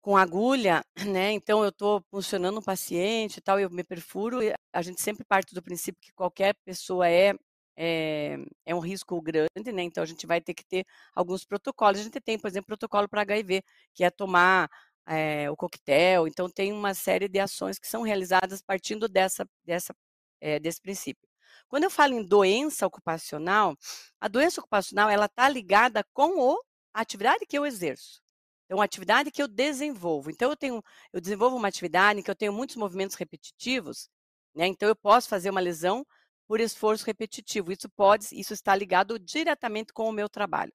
com 0.00 0.16
agulha, 0.16 0.82
né, 1.06 1.32
então 1.32 1.62
eu 1.62 1.70
estou 1.70 2.02
funcionando 2.10 2.58
um 2.60 2.62
paciente 2.62 3.38
e 3.38 3.40
tal, 3.40 3.60
eu 3.60 3.68
me 3.70 3.84
perfuro, 3.84 4.38
a 4.72 4.82
gente 4.82 5.00
sempre 5.02 5.24
parte 5.24 5.54
do 5.54 5.62
princípio 5.62 6.00
que 6.00 6.12
qualquer 6.12 6.54
pessoa 6.64 7.08
é 7.08 7.34
é, 7.80 8.36
é 8.66 8.74
um 8.74 8.80
risco 8.80 9.20
grande, 9.22 9.72
né? 9.72 9.82
Então 9.84 10.02
a 10.02 10.06
gente 10.06 10.26
vai 10.26 10.40
ter 10.40 10.52
que 10.52 10.64
ter 10.64 10.84
alguns 11.14 11.44
protocolos. 11.44 12.00
A 12.00 12.02
gente 12.02 12.20
tem, 12.20 12.36
por 12.36 12.48
exemplo, 12.48 12.66
protocolo 12.66 13.08
para 13.08 13.22
HIV, 13.22 13.62
que 13.94 14.02
é 14.02 14.10
tomar 14.10 14.68
é, 15.06 15.48
o 15.48 15.56
coquetel. 15.56 16.26
Então 16.26 16.50
tem 16.50 16.72
uma 16.72 16.92
série 16.92 17.28
de 17.28 17.38
ações 17.38 17.78
que 17.78 17.86
são 17.86 18.02
realizadas 18.02 18.60
partindo 18.60 19.08
dessa, 19.08 19.48
dessa, 19.64 19.94
é, 20.40 20.58
desse 20.58 20.80
princípio. 20.80 21.28
Quando 21.68 21.84
eu 21.84 21.90
falo 21.90 22.14
em 22.14 22.24
doença 22.24 22.86
ocupacional, 22.86 23.76
a 24.20 24.26
doença 24.26 24.60
ocupacional 24.60 25.08
ela 25.08 25.26
está 25.26 25.48
ligada 25.48 26.04
com 26.12 26.38
o, 26.40 26.60
a 26.92 27.00
atividade 27.00 27.46
que 27.46 27.56
eu 27.56 27.64
exerço. 27.64 28.20
Então, 28.66 28.80
a 28.80 28.84
atividade 28.84 29.30
que 29.30 29.42
eu 29.42 29.48
desenvolvo. 29.48 30.30
Então, 30.30 30.50
eu 30.50 30.56
tenho, 30.56 30.82
eu 31.12 31.20
desenvolvo 31.20 31.56
uma 31.56 31.68
atividade 31.68 32.20
em 32.20 32.22
que 32.22 32.30
eu 32.30 32.34
tenho 32.34 32.52
muitos 32.52 32.76
movimentos 32.76 33.16
repetitivos, 33.16 34.10
né? 34.54 34.66
Então, 34.66 34.88
eu 34.88 34.96
posso 34.96 35.28
fazer 35.28 35.50
uma 35.50 35.60
lesão 35.60 36.06
por 36.48 36.60
esforço 36.60 37.04
repetitivo. 37.04 37.70
Isso 37.70 37.88
pode, 37.90 38.26
isso 38.32 38.54
está 38.54 38.74
ligado 38.74 39.18
diretamente 39.18 39.92
com 39.92 40.08
o 40.08 40.12
meu 40.12 40.28
trabalho. 40.28 40.72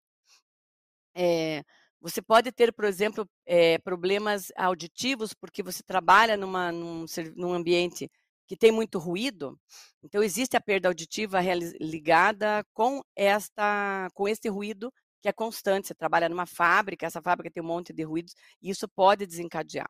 É, 1.16 1.64
você 2.00 2.22
pode 2.22 2.52
ter, 2.52 2.72
por 2.72 2.86
exemplo, 2.86 3.28
é, 3.46 3.80
problemas 3.80 4.52
auditivos 4.56 5.34
porque 5.34 5.64
você 5.64 5.82
trabalha 5.84 6.38
numa, 6.38 6.72
num, 6.72 7.06
num 7.36 7.54
ambiente 7.54 8.10
que 8.48 8.56
tem 8.56 8.72
muito 8.72 9.00
ruído. 9.00 9.60
Então, 10.04 10.22
existe 10.22 10.56
a 10.56 10.62
perda 10.62 10.90
auditiva 10.90 11.40
ligada 11.80 12.64
com 12.74 13.02
esta, 13.16 14.10
com 14.14 14.28
este 14.28 14.50
ruído 14.50 14.94
que 15.22 15.30
é 15.30 15.34
constante. 15.34 15.88
Você 15.88 15.96
trabalha 15.96 16.30
numa 16.30 16.46
fábrica, 16.46 17.06
essa 17.06 17.22
fábrica 17.22 17.50
tem 17.50 17.64
um 17.64 17.68
monte 17.68 17.94
de 17.94 18.04
ruídos, 18.04 18.36
e 18.62 18.70
isso 18.70 18.88
pode 18.90 19.26
desencadear. 19.26 19.90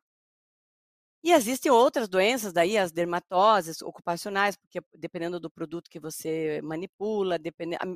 E 1.26 1.32
existem 1.32 1.72
outras 1.72 2.06
doenças, 2.06 2.52
daí 2.52 2.76
as 2.76 2.92
dermatoses 2.92 3.80
ocupacionais, 3.80 4.56
porque 4.58 4.78
dependendo 4.94 5.40
do 5.40 5.50
produto 5.50 5.88
que 5.88 5.98
você 5.98 6.60
manipula, 6.62 7.38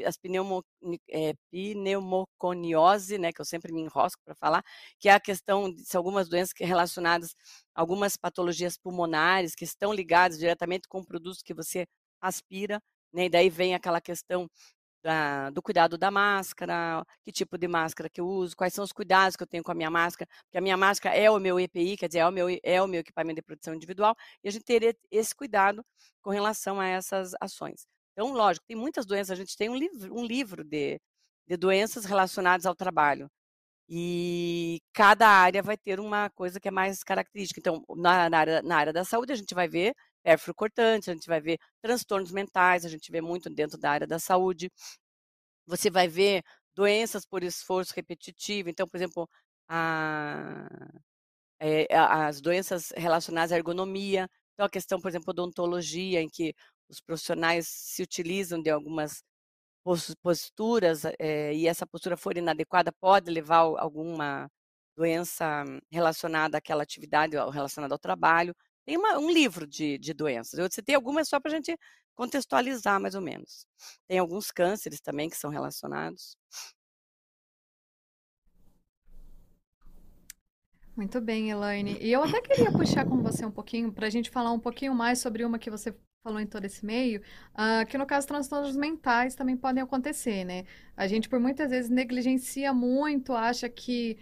as 0.06 0.16
pneumo, 0.16 0.64
é, 1.10 1.34
pneumoconiose, 1.50 3.18
né, 3.18 3.30
que 3.30 3.38
eu 3.38 3.44
sempre 3.44 3.70
me 3.70 3.82
enrosco 3.82 4.22
para 4.24 4.34
falar, 4.34 4.64
que 4.98 5.10
é 5.10 5.12
a 5.12 5.20
questão 5.20 5.70
de 5.70 5.84
algumas 5.94 6.26
doenças 6.26 6.54
relacionadas 6.58 7.34
algumas 7.74 8.16
patologias 8.16 8.78
pulmonares 8.78 9.54
que 9.54 9.64
estão 9.64 9.92
ligadas 9.92 10.38
diretamente 10.38 10.88
com 10.88 11.04
produtos 11.04 11.42
que 11.42 11.52
você 11.52 11.86
aspira, 12.22 12.80
né, 13.12 13.26
e 13.26 13.28
daí 13.28 13.50
vem 13.50 13.74
aquela 13.74 14.00
questão 14.00 14.48
da, 15.02 15.50
do 15.50 15.62
cuidado 15.62 15.96
da 15.98 16.10
máscara, 16.10 17.04
que 17.24 17.32
tipo 17.32 17.56
de 17.58 17.68
máscara 17.68 18.08
que 18.10 18.20
eu 18.20 18.26
uso, 18.26 18.56
quais 18.56 18.74
são 18.74 18.84
os 18.84 18.92
cuidados 18.92 19.36
que 19.36 19.42
eu 19.42 19.46
tenho 19.46 19.62
com 19.62 19.72
a 19.72 19.74
minha 19.74 19.90
máscara, 19.90 20.28
porque 20.44 20.58
a 20.58 20.60
minha 20.60 20.76
máscara 20.76 21.16
é 21.16 21.30
o 21.30 21.38
meu 21.38 21.58
EPI, 21.60 21.96
quer 21.96 22.08
dizer, 22.08 22.20
é 22.20 22.26
o 22.28 22.32
meu, 22.32 22.46
é 22.62 22.82
o 22.82 22.86
meu 22.86 23.00
equipamento 23.00 23.36
de 23.36 23.42
proteção 23.42 23.74
individual, 23.74 24.14
e 24.42 24.48
a 24.48 24.50
gente 24.52 24.64
ter 24.64 24.96
esse 25.10 25.34
cuidado 25.34 25.84
com 26.22 26.30
relação 26.30 26.80
a 26.80 26.86
essas 26.86 27.32
ações. 27.40 27.86
Então, 28.12 28.32
lógico, 28.32 28.66
tem 28.66 28.76
muitas 28.76 29.06
doenças, 29.06 29.30
a 29.30 29.36
gente 29.36 29.56
tem 29.56 29.68
um 29.68 29.76
livro, 29.76 30.14
um 30.14 30.24
livro 30.24 30.64
de, 30.64 31.00
de 31.46 31.56
doenças 31.56 32.04
relacionadas 32.04 32.66
ao 32.66 32.74
trabalho. 32.74 33.30
E 33.88 34.80
cada 34.92 35.26
área 35.28 35.62
vai 35.62 35.76
ter 35.76 35.98
uma 36.00 36.28
coisa 36.30 36.60
que 36.60 36.68
é 36.68 36.70
mais 36.70 37.02
característica. 37.02 37.58
Então, 37.60 37.82
na, 37.96 38.28
na, 38.28 38.38
área, 38.38 38.62
na 38.62 38.76
área 38.76 38.92
da 38.92 39.04
saúde, 39.04 39.32
a 39.32 39.36
gente 39.36 39.54
vai 39.54 39.68
ver 39.68 39.94
pérfuro 40.22 40.54
cortante, 40.54 41.10
a 41.10 41.14
gente 41.14 41.26
vai 41.28 41.40
ver 41.40 41.58
transtornos 41.82 42.32
mentais, 42.32 42.84
a 42.84 42.88
gente 42.88 43.10
vê 43.12 43.20
muito 43.20 43.50
dentro 43.50 43.78
da 43.78 43.90
área 43.90 44.06
da 44.06 44.18
saúde. 44.18 44.70
Você 45.66 45.90
vai 45.90 46.08
ver 46.08 46.42
doenças 46.74 47.26
por 47.26 47.42
esforço 47.42 47.92
repetitivo. 47.94 48.68
Então, 48.70 48.86
por 48.88 48.96
exemplo, 48.96 49.28
a, 49.68 50.68
é, 51.60 51.86
as 51.96 52.40
doenças 52.40 52.92
relacionadas 52.96 53.52
à 53.52 53.56
ergonomia. 53.56 54.28
Então, 54.54 54.66
a 54.66 54.70
questão, 54.70 55.00
por 55.00 55.08
exemplo, 55.08 55.30
odontologia, 55.30 56.20
em 56.22 56.28
que 56.28 56.54
os 56.88 57.00
profissionais 57.00 57.68
se 57.68 58.02
utilizam 58.02 58.60
de 58.62 58.70
algumas 58.70 59.22
posturas 60.22 61.04
é, 61.18 61.54
e 61.54 61.66
essa 61.66 61.86
postura 61.86 62.16
for 62.16 62.36
inadequada 62.36 62.92
pode 63.00 63.30
levar 63.30 63.58
a 63.60 63.82
alguma 63.82 64.48
doença 64.96 65.64
relacionada 65.90 66.58
àquela 66.58 66.82
atividade, 66.82 67.36
relacionada 67.52 67.94
ao 67.94 67.98
trabalho. 67.98 68.54
Tem 68.88 68.96
uma, 68.96 69.18
um 69.18 69.30
livro 69.30 69.66
de, 69.66 69.98
de 69.98 70.14
doenças. 70.14 70.58
Eu 70.58 70.66
citei 70.72 70.94
algumas 70.94 71.28
só 71.28 71.38
para 71.38 71.50
a 71.50 71.54
gente 71.54 71.78
contextualizar 72.14 72.98
mais 72.98 73.14
ou 73.14 73.20
menos. 73.20 73.66
Tem 74.08 74.18
alguns 74.18 74.50
cânceres 74.50 74.98
também 74.98 75.28
que 75.28 75.36
são 75.36 75.50
relacionados. 75.50 76.38
Muito 80.96 81.20
bem, 81.20 81.50
Elaine. 81.50 81.98
E 82.00 82.10
eu 82.10 82.22
até 82.22 82.40
queria 82.40 82.72
puxar 82.72 83.04
com 83.04 83.22
você 83.22 83.44
um 83.44 83.50
pouquinho, 83.50 83.92
para 83.92 84.06
a 84.06 84.10
gente 84.10 84.30
falar 84.30 84.52
um 84.52 84.58
pouquinho 84.58 84.94
mais 84.94 85.18
sobre 85.18 85.44
uma 85.44 85.58
que 85.58 85.68
você 85.68 85.94
falou 86.22 86.40
em 86.40 86.46
todo 86.46 86.64
esse 86.64 86.82
meio, 86.82 87.20
uh, 87.52 87.86
que 87.86 87.98
no 87.98 88.06
caso 88.06 88.26
transtornos 88.26 88.74
mentais 88.74 89.34
também 89.34 89.56
podem 89.56 89.82
acontecer, 89.82 90.44
né? 90.44 90.64
A 90.96 91.06
gente 91.06 91.28
por 91.28 91.38
muitas 91.38 91.70
vezes 91.70 91.90
negligencia 91.90 92.72
muito, 92.72 93.34
acha 93.34 93.68
que 93.68 94.16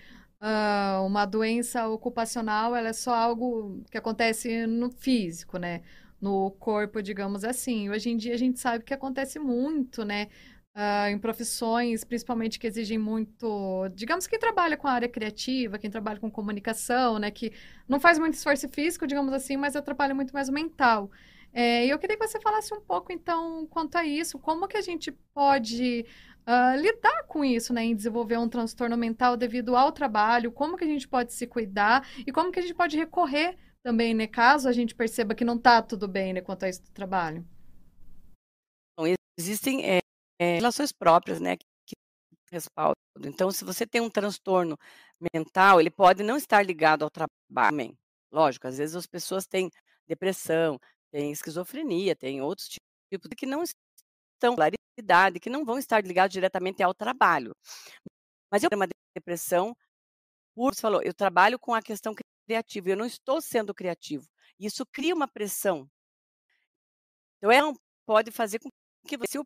uh, 0.47 1.05
uma 1.05 1.25
doença 1.26 1.88
ocupacional 1.88 2.76
ela 2.76 2.88
é 2.88 2.93
só 2.93 3.15
algo 3.15 3.83
que 3.91 3.99
acontece 3.99 4.67
no 4.67 4.91
físico, 4.91 5.59
né? 5.59 5.83
No 6.21 6.50
corpo, 6.53 7.03
digamos 7.03 7.45
assim. 7.45 7.91
Hoje 7.91 8.11
em 8.11 8.17
dia 8.17 8.35
a 8.35 8.38
gente 8.38 8.59
sabe 8.61 8.85
que 8.85 8.95
acontece 8.95 9.38
muito, 9.38 10.05
né? 10.05 10.29
Uh, 10.76 11.09
em 11.09 11.19
profissões, 11.19 12.05
principalmente 12.05 12.59
que 12.59 12.67
exigem 12.67 12.99
muito, 12.99 13.88
digamos 13.95 14.26
quem 14.26 14.38
trabalha 14.38 14.76
com 14.76 14.87
a 14.87 14.93
área 14.93 15.09
criativa, 15.09 15.79
quem 15.79 15.91
trabalha 15.91 16.21
com 16.21 16.31
comunicação, 16.31 17.19
né, 17.19 17.31
que 17.31 17.50
não 17.88 17.99
faz 17.99 18.19
muito 18.19 18.35
esforço 18.35 18.69
físico, 18.69 19.07
digamos 19.07 19.33
assim, 19.33 19.57
mas 19.57 19.75
atrapalha 19.75 20.15
muito 20.15 20.35
mais 20.35 20.50
o 20.50 20.53
mental. 20.53 21.11
É, 21.59 21.87
eu 21.87 21.99
queria 21.99 22.19
que 22.19 22.29
você 22.29 22.39
falasse 22.39 22.75
um 22.75 22.83
pouco, 22.83 23.11
então, 23.11 23.67
quanto 23.69 23.97
a 23.97 24.05
isso, 24.05 24.39
como 24.39 24.69
que 24.69 24.77
a 24.77 24.83
gente 24.83 25.11
pode 25.33 26.05
uh, 26.47 26.79
lidar 26.79 27.23
com 27.23 27.43
isso, 27.43 27.73
né, 27.73 27.83
em 27.83 27.97
desenvolver 27.97 28.37
um 28.37 28.47
transtorno 28.47 28.95
mental 28.95 29.39
devido 29.39 29.75
ao 29.75 29.91
trabalho, 29.91 30.53
como 30.53 30.77
que 30.77 30.85
a 30.85 30.87
gente 30.87 31.09
pode 31.09 31.33
se 31.33 31.47
cuidar 31.47 32.07
e 32.27 32.31
como 32.31 32.53
que 32.53 32.59
a 32.59 32.63
gente 32.63 32.75
pode 32.75 32.99
recorrer 32.99 33.57
também, 33.83 34.13
né, 34.13 34.27
caso 34.27 34.69
a 34.69 34.73
gente 34.73 34.95
perceba 34.95 35.35
que 35.35 35.47
não 35.47 35.57
está 35.57 35.81
tudo 35.81 36.07
bem, 36.07 36.35
né, 36.35 36.43
quanto 36.43 36.65
a 36.65 36.69
isso 36.69 36.83
do 36.83 36.91
trabalho. 36.91 37.43
Bom, 38.95 39.07
existem 39.39 39.83
é, 39.83 40.01
é, 40.39 40.57
relações 40.57 40.93
próprias, 40.93 41.41
né, 41.41 41.57
que, 41.57 41.65
que 41.87 41.97
respaldam. 42.53 42.97
Então, 43.21 43.51
se 43.51 43.65
você 43.65 43.87
tem 43.87 44.03
um 44.03 44.11
transtorno 44.11 44.77
mental, 45.33 45.81
ele 45.81 45.91
pode 45.91 46.23
não 46.23 46.37
estar 46.37 46.63
ligado 46.63 47.03
ao 47.03 47.11
trabalho. 47.11 47.97
Lógico, 48.31 48.69
às 48.69 48.77
vezes 48.77 48.95
as 48.95 49.07
pessoas 49.07 49.47
têm 49.47 49.71
depressão, 50.07 50.79
têm 51.11 51.33
esquizofrenia, 51.33 52.17
têm 52.17 52.41
outros 52.41 52.69
tipos 52.69 53.29
que 53.37 53.47
não 53.47 53.63
estão 53.63 54.57
idade 54.99 55.41
que 55.41 55.51
não 55.51 55.65
vão 55.65 55.79
estar 55.79 56.03
ligados 56.05 56.33
diretamente 56.33 56.83
ao 56.83 56.95
trabalho. 56.95 57.55
Mas 58.51 58.63
eu 58.63 58.71
tenho 58.71 58.81
uma 58.81 58.89
depressão 59.15 59.77
por 60.55 60.75
você 60.75 60.81
falou, 60.81 61.03
eu 61.03 61.13
trabalho 61.13 61.59
com 61.59 61.75
a 61.75 61.83
questão 61.83 62.15
criativa, 62.49 62.89
eu 62.89 62.97
não 62.97 63.05
estou 63.05 63.43
sendo 63.43 63.75
criativo. 63.75 64.27
Isso 64.59 64.87
cria 64.87 65.15
uma 65.15 65.29
pressão. 65.29 65.87
Então, 67.37 67.51
ela 67.51 67.75
pode 68.07 68.31
fazer 68.31 68.59
com 68.59 68.71
que 69.07 69.19
você, 69.19 69.39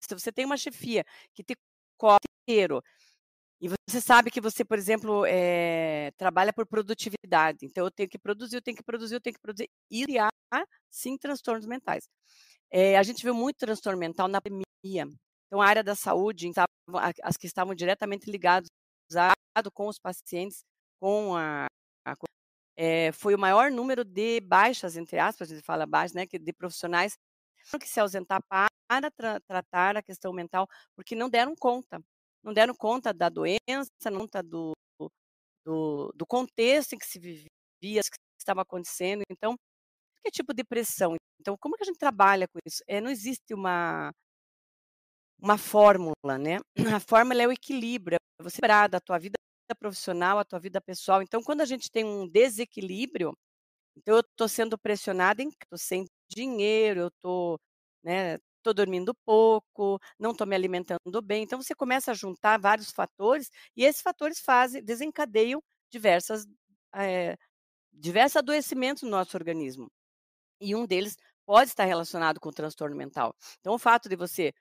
se 0.00 0.14
você 0.14 0.32
tem 0.32 0.46
uma 0.46 0.56
chefia 0.56 1.04
que 1.34 1.44
te 1.44 1.54
cobra 1.98 2.18
inteiro, 2.42 2.82
e 3.60 3.68
você 3.68 4.00
sabe 4.00 4.30
que 4.30 4.40
você, 4.40 4.64
por 4.64 4.78
exemplo, 4.78 5.24
é, 5.26 6.10
trabalha 6.16 6.52
por 6.52 6.66
produtividade, 6.66 7.66
então 7.66 7.84
eu 7.84 7.90
tenho 7.90 8.08
que 8.08 8.18
produzir, 8.18 8.56
eu 8.56 8.62
tenho 8.62 8.76
que 8.76 8.82
produzir, 8.82 9.14
eu 9.14 9.20
tenho 9.20 9.34
que 9.34 9.40
produzir, 9.40 9.70
e 9.90 10.04
criar, 10.04 10.30
sim, 10.90 11.16
transtornos 11.16 11.66
mentais. 11.66 12.08
É, 12.70 12.98
a 12.98 13.02
gente 13.02 13.22
viu 13.22 13.34
muito 13.34 13.56
transtorno 13.58 13.98
mental 13.98 14.28
na 14.28 14.40
pandemia. 14.40 15.06
Então, 15.46 15.60
a 15.62 15.66
área 15.66 15.82
da 15.84 15.94
saúde, 15.94 16.50
as 17.22 17.36
que 17.36 17.46
estavam 17.46 17.74
diretamente 17.74 18.30
ligadas 18.30 18.68
com 19.72 19.88
os 19.88 19.98
pacientes, 19.98 20.64
com 21.00 21.36
a, 21.36 21.66
a 22.06 22.14
é, 22.76 23.12
foi 23.12 23.34
o 23.34 23.38
maior 23.38 23.70
número 23.70 24.04
de 24.04 24.40
baixas, 24.40 24.96
entre 24.96 25.18
aspas, 25.18 25.50
a 25.50 25.54
gente 25.54 25.64
fala 25.64 25.86
baixas, 25.86 26.14
né, 26.14 26.26
de 26.26 26.52
profissionais 26.52 27.16
que 27.80 27.88
se 27.88 28.00
ausentar 28.00 28.40
para 28.48 29.10
tra 29.10 29.40
tratar 29.40 29.96
a 29.96 30.02
questão 30.02 30.32
mental, 30.32 30.68
porque 30.94 31.14
não 31.14 31.30
deram 31.30 31.54
conta. 31.54 32.02
Não 32.42 32.52
deram 32.52 32.74
conta 32.74 33.12
da 33.12 33.28
doença, 33.28 34.10
não 34.10 34.20
conta 34.20 34.42
do, 34.42 34.72
do, 35.64 36.12
do 36.14 36.26
contexto 36.26 36.94
em 36.94 36.98
que 36.98 37.06
se 37.06 37.18
vivia, 37.18 37.48
que 37.80 38.18
estava 38.38 38.62
acontecendo. 38.62 39.22
Então, 39.30 39.56
que 40.24 40.30
tipo 40.30 40.54
de 40.54 40.64
pressão? 40.64 41.16
Então, 41.40 41.56
como 41.58 41.76
que 41.76 41.82
a 41.84 41.86
gente 41.86 41.98
trabalha 41.98 42.48
com 42.48 42.58
isso? 42.66 42.82
É, 42.88 43.00
não 43.00 43.10
existe 43.10 43.54
uma, 43.54 44.12
uma 45.40 45.58
fórmula, 45.58 46.38
né? 46.38 46.58
A 46.98 47.00
fórmula 47.00 47.42
é 47.42 47.46
o 47.46 47.52
equilíbrio, 47.52 48.16
é 48.40 48.42
você 48.42 48.58
lembrar 48.62 48.88
da 48.88 49.00
tua 49.00 49.18
vida 49.18 49.34
profissional, 49.78 50.38
a 50.38 50.44
tua 50.44 50.60
vida 50.60 50.80
pessoal. 50.80 51.22
Então, 51.22 51.42
quando 51.42 51.60
a 51.62 51.64
gente 51.64 51.90
tem 51.90 52.04
um 52.04 52.28
desequilíbrio, 52.28 53.34
então 53.96 54.16
eu 54.16 54.20
estou 54.20 54.48
sendo 54.48 54.78
pressionada, 54.78 55.42
estou 55.42 55.78
sem 55.78 56.06
dinheiro, 56.28 57.00
eu 57.02 57.08
estou, 57.08 57.58
né, 58.04 58.38
estou 58.58 58.74
dormindo 58.74 59.14
pouco, 59.26 60.00
não 60.18 60.32
estou 60.32 60.46
me 60.46 60.56
alimentando 60.56 61.22
bem. 61.22 61.44
Então 61.44 61.60
você 61.62 61.74
começa 61.74 62.10
a 62.12 62.14
juntar 62.14 62.58
vários 62.58 62.90
fatores 62.90 63.50
e 63.76 63.84
esses 63.84 64.02
fatores 64.02 64.40
fazem, 64.40 64.82
desencadeiam 64.84 65.62
diversas, 65.92 66.46
é, 66.94 67.36
diversos 67.92 68.36
adoecimentos 68.38 69.02
no 69.04 69.10
nosso 69.10 69.36
organismo. 69.36 69.88
E 70.60 70.74
um 70.74 70.86
deles 70.86 71.16
pode 71.46 71.70
estar 71.70 71.84
relacionado 71.84 72.40
com 72.40 72.48
o 72.48 72.52
transtorno 72.52 72.96
mental. 72.96 73.34
Então 73.60 73.74
o 73.74 73.78
fato 73.78 74.08
de 74.08 74.16
você 74.16 74.52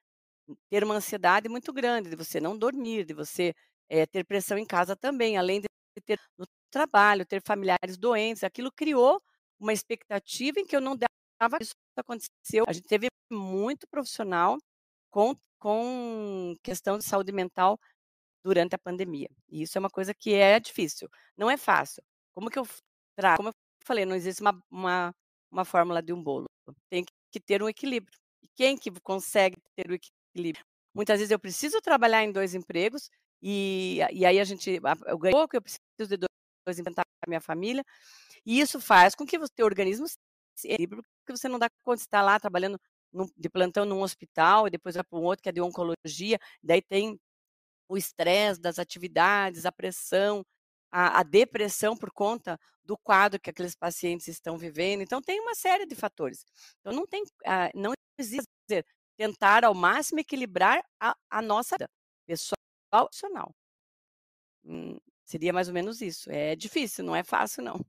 ter 0.70 0.84
uma 0.84 0.96
ansiedade 0.96 1.48
muito 1.50 1.72
grande, 1.72 2.10
de 2.10 2.16
você 2.16 2.40
não 2.40 2.58
dormir, 2.58 3.06
de 3.06 3.14
você 3.14 3.54
é, 3.90 4.06
ter 4.06 4.26
pressão 4.26 4.58
em 4.58 4.66
casa 4.66 4.96
também, 4.96 5.38
além 5.38 5.62
de 5.62 5.68
ter 6.06 6.20
no 6.38 6.46
trabalho, 6.72 7.26
ter 7.26 7.42
familiares 7.46 7.98
doentes, 7.98 8.44
aquilo 8.44 8.72
criou 8.72 9.22
uma 9.60 9.74
expectativa 9.74 10.60
em 10.60 10.66
que 10.66 10.76
eu 10.76 10.82
não 10.82 10.98
dava 10.98 11.58
isso 11.62 11.74
aconteceu. 11.98 12.66
A 12.68 12.74
gente 12.74 12.88
teve 12.88 13.08
muito 13.32 13.88
profissional 13.88 14.58
com, 15.12 15.36
com 15.60 16.56
questão 16.64 16.98
de 16.98 17.04
saúde 17.04 17.32
mental 17.32 17.80
durante 18.44 18.76
a 18.76 18.80
pandemia. 18.80 19.30
E 19.50 19.62
isso 19.64 19.78
é 19.78 19.80
uma 19.80 19.90
coisa 19.90 20.14
que 20.14 20.34
é 20.34 20.60
difícil. 20.60 21.10
Não 21.38 21.50
é 21.50 21.58
fácil. 21.58 22.04
Como 22.34 22.50
que 22.50 22.60
eu 22.60 22.68
trago? 23.16 23.38
Como 23.38 23.50
eu 23.50 23.54
falei, 23.86 24.06
não 24.06 24.16
existe 24.16 24.42
uma, 24.42 24.60
uma, 24.72 25.14
uma 25.54 25.64
fórmula 25.64 26.02
de 26.02 26.12
um 26.12 26.22
bolo. 26.22 26.46
Tem 26.90 27.06
que 27.32 27.40
ter 27.40 27.62
um 27.62 27.70
equilíbrio. 27.70 28.18
E 28.42 28.48
quem 28.56 28.78
que 28.78 28.92
consegue 29.02 29.58
ter 29.76 29.90
o 29.90 29.94
equilíbrio? 29.94 30.66
Muitas 30.94 31.20
vezes 31.20 31.32
eu 31.32 31.40
preciso 31.40 31.80
trabalhar 31.82 32.24
em 32.24 32.32
dois 32.32 32.54
empregos 32.54 33.10
e, 33.42 34.00
e 34.12 34.26
aí 34.26 34.40
a 34.40 34.44
gente, 34.44 34.80
eu 35.06 35.18
ganho 35.18 35.34
pouco, 35.34 35.56
eu 35.56 35.62
preciso 35.62 35.82
de 36.08 36.18
dois 36.18 36.80
empregos 36.80 36.96
para 36.96 37.04
a 37.28 37.30
minha 37.30 37.42
família. 37.42 37.84
E 38.46 38.60
isso 38.60 38.80
faz 38.80 39.16
com 39.16 39.26
que 39.26 39.38
o 39.38 39.46
organismo 39.64 40.08
se 40.08 40.68
equilibre, 40.68 41.02
porque 41.22 41.38
você 41.38 41.48
não 41.48 41.60
dá 41.60 41.68
conta 41.84 41.98
de 41.98 42.04
estar 42.04 42.22
lá 42.22 42.40
trabalhando 42.40 42.80
de 43.38 43.50
plantão 43.50 43.86
num 43.86 44.02
hospital, 44.02 44.68
e 44.68 44.72
depois 44.72 44.96
vai 44.96 45.04
para 45.04 45.20
um 45.20 45.24
outro 45.24 45.44
que 45.44 45.50
é 45.50 45.52
de 45.52 45.62
oncologia, 45.62 46.40
daí 46.64 46.82
tem 46.82 47.20
o 47.88 47.98
estresse 47.98 48.60
das 48.60 48.80
atividades, 48.80 49.66
a 49.66 49.72
pressão, 49.72 50.44
a, 50.94 51.22
a, 51.22 51.24
depressão 51.24 51.98
por 51.98 52.12
conta 52.12 52.60
do 52.84 52.96
quadro 52.96 53.40
que 53.40 53.50
aqueles 53.50 53.76
pacientes 53.76 54.28
estão 54.28 54.58
vivendo. 54.58 55.02
Então, 55.02 55.20
tem 55.22 55.40
uma 55.40 55.56
série 55.56 55.88
de 55.88 55.96
fatores. 55.96 56.46
Então, 56.80 56.94
não 56.94 57.08
tem, 57.08 57.24
uh, 57.24 57.72
não 57.74 57.94
existe 58.20 58.48
dizer, 58.70 58.86
tentar 59.18 59.66
ao 59.66 59.74
máximo 59.74 60.20
equilibrar 60.20 60.86
a, 61.00 61.16
a 61.32 61.42
nossa 61.42 61.76
vida 61.76 61.90
pessoal 62.28 62.56
e 62.56 62.90
profissional. 62.92 63.56
Hum, 64.64 64.98
seria 65.26 65.52
mais 65.52 65.68
ou 65.68 65.74
menos 65.74 66.00
isso. 66.00 66.30
É 66.32 66.56
difícil, 66.56 67.04
não 67.04 67.16
é 67.16 67.24
fácil, 67.24 67.64
não. 67.64 67.84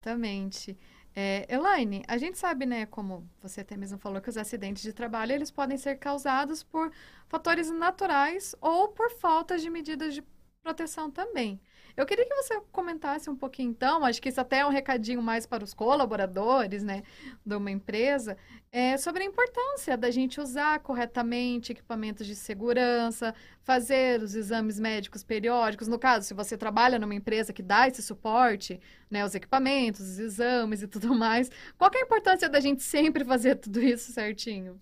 Exatamente. 0.00 0.78
É, 1.14 1.46
Elaine, 1.52 2.02
a 2.08 2.16
gente 2.16 2.38
sabe, 2.38 2.64
né, 2.64 2.86
como 2.86 3.28
você 3.40 3.60
até 3.60 3.76
mesmo 3.76 3.98
falou, 3.98 4.20
que 4.20 4.30
os 4.30 4.36
acidentes 4.36 4.82
de 4.82 4.92
trabalho 4.92 5.32
eles 5.32 5.50
podem 5.50 5.76
ser 5.76 5.96
causados 5.96 6.62
por 6.62 6.90
fatores 7.28 7.70
naturais 7.70 8.54
ou 8.60 8.88
por 8.88 9.10
falta 9.10 9.58
de 9.58 9.68
medidas 9.68 10.14
de 10.14 10.24
proteção 10.62 11.10
também. 11.10 11.60
Eu 11.96 12.06
queria 12.06 12.26
que 12.26 12.34
você 12.34 12.60
comentasse 12.72 13.28
um 13.28 13.36
pouquinho, 13.36 13.70
então, 13.70 14.04
acho 14.04 14.20
que 14.20 14.28
isso 14.28 14.40
até 14.40 14.58
é 14.60 14.66
um 14.66 14.70
recadinho 14.70 15.22
mais 15.22 15.46
para 15.46 15.62
os 15.62 15.74
colaboradores, 15.74 16.82
né, 16.82 17.02
de 17.44 17.54
uma 17.54 17.70
empresa, 17.70 18.36
é, 18.70 18.96
sobre 18.96 19.22
a 19.22 19.26
importância 19.26 19.96
da 19.96 20.10
gente 20.10 20.40
usar 20.40 20.80
corretamente 20.80 21.72
equipamentos 21.72 22.26
de 22.26 22.34
segurança, 22.34 23.34
fazer 23.62 24.22
os 24.22 24.34
exames 24.34 24.80
médicos 24.80 25.22
periódicos. 25.22 25.88
No 25.88 25.98
caso, 25.98 26.26
se 26.26 26.34
você 26.34 26.56
trabalha 26.56 26.98
numa 26.98 27.14
empresa 27.14 27.52
que 27.52 27.62
dá 27.62 27.86
esse 27.86 28.02
suporte, 28.02 28.80
né, 29.10 29.24
os 29.24 29.34
equipamentos, 29.34 30.00
os 30.00 30.18
exames 30.18 30.82
e 30.82 30.88
tudo 30.88 31.14
mais, 31.14 31.50
qual 31.76 31.90
é 31.94 31.98
a 31.98 32.02
importância 32.02 32.48
da 32.48 32.60
gente 32.60 32.82
sempre 32.82 33.24
fazer 33.24 33.56
tudo 33.56 33.82
isso 33.82 34.12
certinho? 34.12 34.80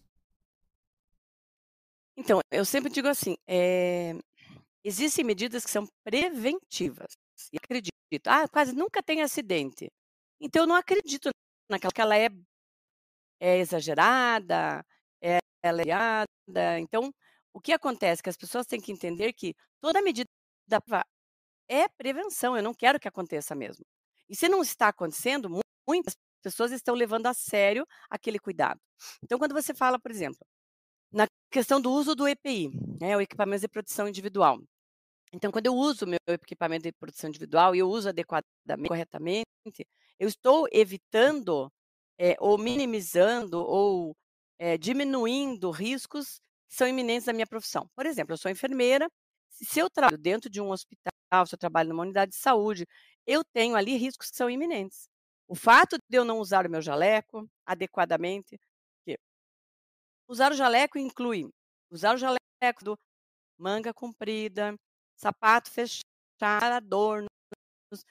Então, 2.16 2.40
eu 2.50 2.64
sempre 2.66 2.90
digo 2.90 3.08
assim, 3.08 3.34
é, 3.48 4.14
Existem 4.84 5.24
medidas 5.24 5.64
que 5.64 5.70
são 5.70 5.86
preventivas. 6.04 7.12
E 7.52 7.58
acredito, 7.58 7.92
ah, 8.26 8.48
quase 8.48 8.74
nunca 8.74 9.02
tem 9.02 9.22
acidente. 9.22 9.90
Então 10.40 10.62
eu 10.62 10.66
não 10.66 10.74
acredito 10.76 11.30
naquela 11.68 11.92
que 11.92 12.00
ela 12.00 12.16
é, 12.16 12.28
é 13.40 13.58
exagerada, 13.58 14.84
é, 15.22 15.38
ela 15.62 15.82
é 15.82 16.78
Então, 16.80 17.12
o 17.52 17.60
que 17.60 17.72
acontece? 17.72 18.22
Que 18.22 18.30
as 18.30 18.36
pessoas 18.36 18.66
têm 18.66 18.80
que 18.80 18.92
entender 18.92 19.32
que 19.32 19.54
toda 19.80 20.02
medida 20.02 20.28
é 21.68 21.88
prevenção. 21.88 22.56
Eu 22.56 22.62
não 22.62 22.74
quero 22.74 22.98
que 23.00 23.08
aconteça 23.08 23.54
mesmo. 23.54 23.84
E 24.28 24.36
se 24.36 24.48
não 24.48 24.62
está 24.62 24.88
acontecendo, 24.88 25.48
muitas 25.88 26.14
pessoas 26.42 26.72
estão 26.72 26.94
levando 26.94 27.26
a 27.26 27.34
sério 27.34 27.86
aquele 28.08 28.38
cuidado. 28.38 28.80
Então, 29.22 29.38
quando 29.38 29.54
você 29.54 29.74
fala, 29.74 29.98
por 29.98 30.10
exemplo, 30.10 30.46
na 31.12 31.26
questão 31.50 31.80
do 31.80 31.90
uso 31.90 32.14
do 32.14 32.28
EPI, 32.28 32.70
né, 33.00 33.16
o 33.16 33.20
equipamento 33.20 33.62
de 33.62 33.68
proteção 33.68 34.08
individual. 34.08 34.60
Então, 35.32 35.50
quando 35.52 35.66
eu 35.66 35.74
uso 35.74 36.06
meu 36.06 36.18
equipamento 36.28 36.84
de 36.84 36.92
proteção 36.92 37.28
individual 37.28 37.74
e 37.74 37.78
eu 37.78 37.88
uso 37.88 38.08
adequadamente, 38.08 38.88
corretamente, 38.88 39.46
eu 40.18 40.28
estou 40.28 40.66
evitando 40.72 41.70
é, 42.18 42.36
ou 42.40 42.58
minimizando 42.58 43.58
ou 43.58 44.14
é, 44.58 44.76
diminuindo 44.76 45.70
riscos 45.70 46.40
que 46.68 46.74
são 46.74 46.86
iminentes 46.86 47.26
da 47.26 47.32
minha 47.32 47.46
profissão. 47.46 47.88
Por 47.94 48.06
exemplo, 48.06 48.34
eu 48.34 48.38
sou 48.38 48.50
enfermeira, 48.50 49.08
se 49.50 49.78
eu 49.78 49.88
trabalho 49.88 50.18
dentro 50.18 50.50
de 50.50 50.60
um 50.60 50.70
hospital, 50.70 51.46
se 51.46 51.54
eu 51.54 51.58
trabalho 51.58 51.90
numa 51.90 52.02
unidade 52.02 52.32
de 52.32 52.38
saúde, 52.38 52.86
eu 53.26 53.42
tenho 53.44 53.76
ali 53.76 53.96
riscos 53.96 54.30
que 54.30 54.36
são 54.36 54.50
iminentes. 54.50 55.08
O 55.46 55.54
fato 55.54 55.96
de 56.08 56.18
eu 56.18 56.24
não 56.24 56.38
usar 56.38 56.66
o 56.66 56.70
meu 56.70 56.82
jaleco 56.82 57.48
adequadamente, 57.66 58.58
Usar 60.30 60.52
o 60.52 60.54
jaleco 60.54 60.96
inclui 60.96 61.50
usar 61.90 62.14
o 62.14 62.16
jaleco 62.16 62.84
do 62.84 62.94
manga 63.58 63.92
comprida, 63.92 64.76
sapato 65.16 65.68
fechado, 65.68 66.04
adorno, 66.72 67.26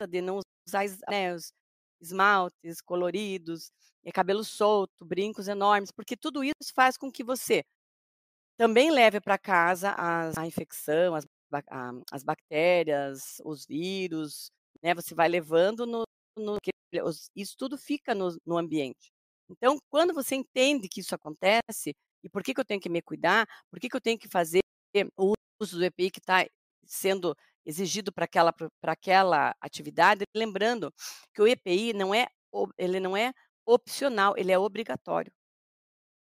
de 0.10 0.22
não 0.22 0.42
usar 0.68 0.84
né, 1.10 1.34
os 1.34 1.48
esmaltes 2.02 2.82
coloridos, 2.82 3.70
cabelo 4.14 4.44
solto, 4.44 5.06
brincos 5.06 5.48
enormes, 5.48 5.92
porque 5.96 6.18
tudo 6.18 6.44
isso 6.44 6.74
faz 6.76 6.98
com 6.98 7.10
que 7.10 7.24
você 7.24 7.64
também 8.58 8.92
leve 8.92 9.22
para 9.22 9.38
casa 9.38 9.92
as, 9.92 10.38
a 10.38 10.46
infecção, 10.46 11.16
as, 11.16 11.26
a, 11.70 11.92
as 12.12 12.22
bactérias, 12.22 13.38
os 13.46 13.66
vírus, 13.66 14.52
né? 14.84 14.94
Você 14.94 15.16
vai 15.16 15.30
levando 15.30 15.86
no, 15.86 16.04
no 16.38 16.58
isso 17.34 17.56
tudo 17.58 17.78
fica 17.78 18.14
no, 18.14 18.36
no 18.46 18.58
ambiente. 18.58 19.10
Então, 19.50 19.78
quando 19.90 20.14
você 20.14 20.36
entende 20.36 20.90
que 20.90 21.00
isso 21.00 21.16
acontece, 21.16 21.94
e 22.24 22.30
por 22.30 22.44
que, 22.44 22.54
que 22.54 22.60
eu 22.60 22.66
tenho 22.66 22.82
que 22.82 22.90
me 22.90 23.02
cuidar? 23.02 23.48
Por 23.70 23.80
que, 23.80 23.90
que 23.90 23.96
eu 23.96 24.02
tenho 24.02 24.18
que 24.18 24.28
fazer 24.28 24.62
o 25.18 25.34
uso 25.62 25.78
do 25.78 25.86
EPI 25.86 26.12
que 26.12 26.20
está 26.20 26.46
sendo 26.86 27.36
exigido 27.66 28.12
para 28.12 28.26
aquela, 28.26 28.54
aquela 28.84 29.56
atividade? 29.62 30.24
Lembrando 30.36 30.94
que 31.34 31.42
o 31.42 31.48
EPI 31.48 31.94
não 31.94 32.14
é, 32.14 32.28
ele 32.78 33.00
não 33.00 33.16
é 33.16 33.34
opcional, 33.66 34.36
ele 34.38 34.52
é 34.52 34.60
obrigatório. 34.60 35.32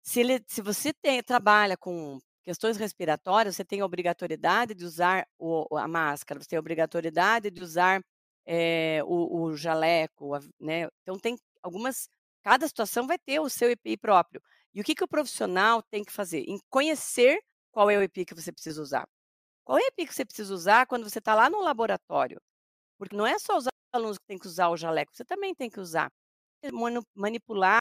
Se, 0.03 0.20
ele, 0.20 0.44
se 0.47 0.61
você 0.61 0.92
tem, 0.92 1.23
trabalha 1.23 1.77
com 1.77 2.18
questões 2.44 2.77
respiratórias, 2.77 3.57
você 3.57 3.64
tem 3.64 3.81
a 3.81 3.87
obrigatoriedade 3.87 4.75
de 4.75 4.85
usar 4.85 5.27
o, 5.38 5.77
a 5.79 5.88
máscara, 5.88 6.40
você 6.40 6.49
tem 6.49 6.57
a 6.59 6.61
obrigatoriedade 6.61 7.51
de 7.51 7.62
usar 7.62 8.03
é, 8.47 9.01
o, 9.05 9.44
o, 9.44 9.57
jaleco, 9.57 10.38
né? 10.61 10.88
Então 11.03 11.18
tem 11.18 11.37
algumas, 11.62 12.09
cada 12.42 12.68
situação 12.68 13.07
vai 13.07 13.18
ter 13.18 13.40
o 13.40 13.49
seu 13.49 13.70
EPI 13.70 13.97
próprio. 13.97 14.42
E 14.75 14.81
o 14.81 14.85
que, 14.85 14.95
que 14.95 15.05
o 15.05 15.09
profissional 15.09 15.83
tem 15.83 16.05
que 16.05 16.13
fazer? 16.13 16.45
Em 16.49 16.59
conhecer 16.71 17.41
qual 17.73 17.91
é 17.91 17.99
o 17.99 18.03
EPI 18.03 18.25
que 18.27 18.35
você 18.35 18.53
precisa 18.53 18.83
usar. 18.83 19.07
Qual 19.65 19.79
é 19.79 19.83
o 19.83 19.87
EPI 19.89 20.07
que 20.07 20.15
você 20.15 20.25
precisa 20.25 20.55
usar 20.55 20.87
quando 20.87 21.09
você 21.09 21.19
está 21.21 21.35
lá 21.35 21.51
no 21.51 21.61
laboratório? 21.63 22.41
Porque 22.99 23.17
não 23.17 23.27
é 23.27 23.39
só 23.39 23.57
os 23.59 23.67
alunos 23.93 24.19
que 24.19 24.27
têm 24.27 24.39
que 24.39 24.47
usar 24.47 24.69
o 24.71 24.77
jaleco, 24.77 25.15
você 25.15 25.25
também 25.25 25.55
tem 25.55 25.71
que 25.71 25.81
usar. 25.81 26.11
Manipular 27.15 27.79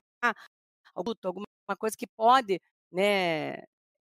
alguma 0.95 1.45
coisa 1.77 1.95
que 1.97 2.07
pode, 2.07 2.59
né? 2.91 3.57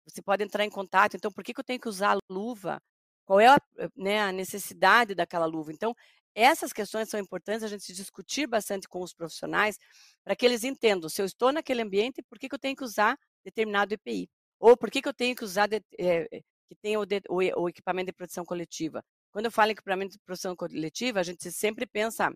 Você 0.07 0.23
pode 0.23 0.45
entrar 0.45 0.65
em 0.65 0.71
contato. 0.71 1.17
Então, 1.17 1.31
por 1.33 1.45
que, 1.45 1.55
que 1.55 1.61
eu 1.61 1.65
tenho 1.65 1.81
que 1.81 1.89
usar 1.89 2.17
a 2.17 2.19
luva? 2.31 2.81
Qual 3.27 3.41
é 3.41 3.49
a, 3.49 3.59
né, 3.97 4.23
a 4.23 4.33
necessidade 4.33 5.15
daquela 5.15 5.47
luva? 5.47 5.73
Então, 5.73 5.95
essas 6.39 6.73
questões 6.73 7.09
são 7.09 7.19
importantes 7.19 7.65
a 7.65 7.69
gente 7.69 7.93
discutir 7.93 8.47
bastante 8.47 8.89
com 8.89 9.03
os 9.03 9.13
profissionais 9.13 9.77
para 10.23 10.37
que 10.37 10.47
eles 10.47 10.63
entendam 10.63 11.09
se 11.09 11.21
eu 11.21 11.27
estou 11.27 11.53
naquele 11.53 11.83
ambiente, 11.83 12.23
por 12.23 12.39
que, 12.39 12.49
que 12.49 12.55
eu 12.55 12.59
tenho 12.59 12.77
que 12.77 12.85
usar 12.85 13.19
determinado 13.45 13.93
EPI? 13.93 14.31
Ou 14.61 14.77
por 14.77 14.91
que, 14.91 15.03
que 15.03 15.09
eu 15.09 15.15
tenho 15.15 15.35
que 15.35 15.45
usar 15.45 15.67
de, 15.67 15.83
é, 15.99 16.29
que 16.69 16.77
tem 16.81 16.97
o, 16.97 17.03
o, 17.29 17.63
o, 17.63 17.69
equipamento 17.69 18.07
de 18.07 18.13
proteção 18.13 18.45
coletiva? 18.45 19.03
Quando 19.33 19.47
eu 19.47 19.53
falo 19.53 19.71
em 19.71 19.73
equipamento 19.73 20.13
de 20.13 20.19
proteção 20.21 20.55
coletiva, 20.55 21.21
a 21.21 21.23
gente 21.25 21.51
sempre 21.51 21.87
pensa 21.87 22.33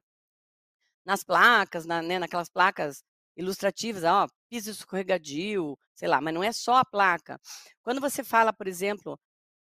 nas 1.05 1.23
placas, 1.25 1.87
na, 1.87 2.03
né, 2.03 2.19
naquelas 2.19 2.49
placas 2.49 3.05
ilustrativas, 3.37 4.05
ó, 4.05 4.27
piso 4.51 4.71
escorregadio, 4.71 5.79
sei 5.95 6.09
lá, 6.09 6.21
mas 6.21 6.35
não 6.35 6.43
é 6.43 6.53
só 6.53 6.77
a 6.77 6.85
placa. 6.85 7.41
Quando 7.83 8.01
você 8.01 8.23
fala, 8.25 8.53
por 8.53 8.67
exemplo, 8.67 9.19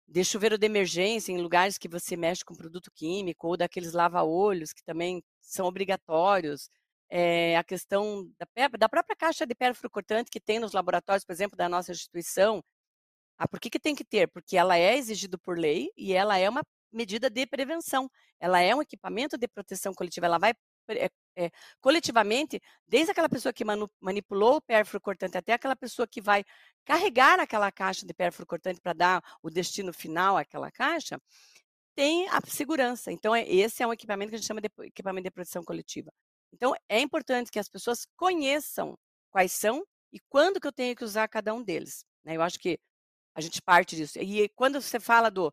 de 0.06 0.24
chuveiro 0.24 0.58
de 0.58 0.66
emergência 0.66 1.32
em 1.32 1.40
lugares 1.40 1.78
que 1.78 1.88
você 1.88 2.16
mexe 2.16 2.44
com 2.44 2.54
produto 2.54 2.90
químico 2.92 3.48
ou 3.48 3.56
daqueles 3.56 3.92
lava-olhos 3.92 4.72
que 4.72 4.82
também 4.84 5.22
são 5.40 5.66
obrigatórios, 5.66 6.68
é, 7.08 7.56
a 7.56 7.64
questão 7.64 8.28
da, 8.38 8.68
da, 8.78 8.88
própria 8.88 9.16
caixa 9.16 9.46
de 9.46 9.54
pérfuro 9.54 9.90
cortante 9.90 10.30
que 10.30 10.40
tem 10.40 10.58
nos 10.58 10.72
laboratórios, 10.72 11.24
por 11.24 11.32
exemplo, 11.32 11.56
da 11.56 11.68
nossa 11.68 11.92
instituição. 11.92 12.62
Ah, 13.38 13.48
por 13.48 13.60
que, 13.60 13.70
que 13.70 13.80
tem 13.80 13.94
que 13.94 14.04
ter? 14.04 14.28
Porque 14.28 14.56
ela 14.56 14.76
é 14.78 14.96
exigida 14.96 15.38
por 15.38 15.58
lei 15.58 15.90
e 15.96 16.12
ela 16.12 16.38
é 16.38 16.48
uma 16.48 16.62
medida 16.92 17.30
de 17.30 17.46
prevenção. 17.46 18.10
Ela 18.40 18.60
é 18.60 18.74
um 18.74 18.82
equipamento 18.82 19.36
de 19.38 19.48
proteção 19.48 19.92
coletiva. 19.94 20.26
Ela 20.26 20.38
vai 20.38 20.54
é, 21.36 21.50
coletivamente, 21.80 22.60
desde 22.86 23.10
aquela 23.12 23.28
pessoa 23.28 23.52
que 23.52 23.64
manu, 23.64 23.90
manipulou 24.00 24.56
o 24.56 24.62
pérfuro 24.62 25.00
cortante 25.00 25.36
até 25.36 25.52
aquela 25.52 25.76
pessoa 25.76 26.06
que 26.06 26.20
vai 26.20 26.44
carregar 26.84 27.40
aquela 27.40 27.70
caixa 27.72 28.06
de 28.06 28.14
pérfuro 28.14 28.46
cortante 28.46 28.80
para 28.80 28.92
dar 28.92 29.22
o 29.42 29.50
destino 29.50 29.92
final 29.92 30.36
àquela 30.36 30.70
caixa, 30.70 31.20
tem 31.94 32.28
a 32.28 32.40
segurança. 32.46 33.12
Então, 33.12 33.34
é, 33.34 33.48
esse 33.48 33.82
é 33.82 33.86
um 33.86 33.92
equipamento 33.92 34.30
que 34.30 34.36
a 34.36 34.38
gente 34.38 34.46
chama 34.46 34.60
de 34.60 34.68
equipamento 34.82 35.24
de 35.24 35.30
proteção 35.30 35.62
coletiva. 35.64 36.12
Então, 36.52 36.74
é 36.88 37.00
importante 37.00 37.50
que 37.50 37.58
as 37.58 37.68
pessoas 37.68 38.06
conheçam 38.16 38.96
quais 39.30 39.52
são 39.52 39.84
e 40.12 40.20
quando 40.28 40.60
que 40.60 40.66
eu 40.66 40.72
tenho 40.72 40.94
que 40.94 41.04
usar 41.04 41.28
cada 41.28 41.52
um 41.54 41.62
deles. 41.62 42.04
Né? 42.24 42.36
Eu 42.36 42.42
acho 42.42 42.58
que 42.58 42.78
a 43.34 43.40
gente 43.40 43.60
parte 43.60 43.96
disso. 43.96 44.18
E 44.20 44.48
quando 44.50 44.80
você 44.80 45.00
fala 45.00 45.30
do, 45.30 45.52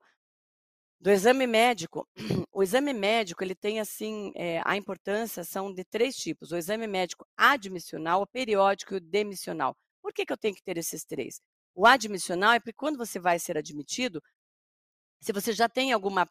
do 1.01 1.09
exame 1.09 1.47
médico, 1.47 2.07
o 2.53 2.61
exame 2.61 2.93
médico 2.93 3.43
ele 3.43 3.55
tem 3.55 3.79
assim 3.79 4.31
é, 4.35 4.61
a 4.63 4.77
importância 4.77 5.43
são 5.43 5.73
de 5.73 5.83
três 5.83 6.15
tipos: 6.15 6.51
o 6.51 6.57
exame 6.57 6.87
médico 6.87 7.25
admissional, 7.35 8.21
o 8.21 8.27
periódico 8.27 8.93
e 8.93 8.97
o 8.97 9.01
demissional. 9.01 9.75
Por 10.01 10.13
que, 10.13 10.25
que 10.25 10.31
eu 10.31 10.37
tenho 10.37 10.55
que 10.55 10.63
ter 10.63 10.77
esses 10.77 11.03
três? 11.03 11.41
O 11.75 11.87
admissional 11.87 12.53
é 12.53 12.59
porque 12.59 12.73
quando 12.73 12.97
você 12.97 13.19
vai 13.19 13.39
ser 13.39 13.57
admitido, 13.57 14.21
se 15.21 15.31
você 15.33 15.53
já 15.53 15.67
tem 15.67 15.91
alguma 15.91 16.27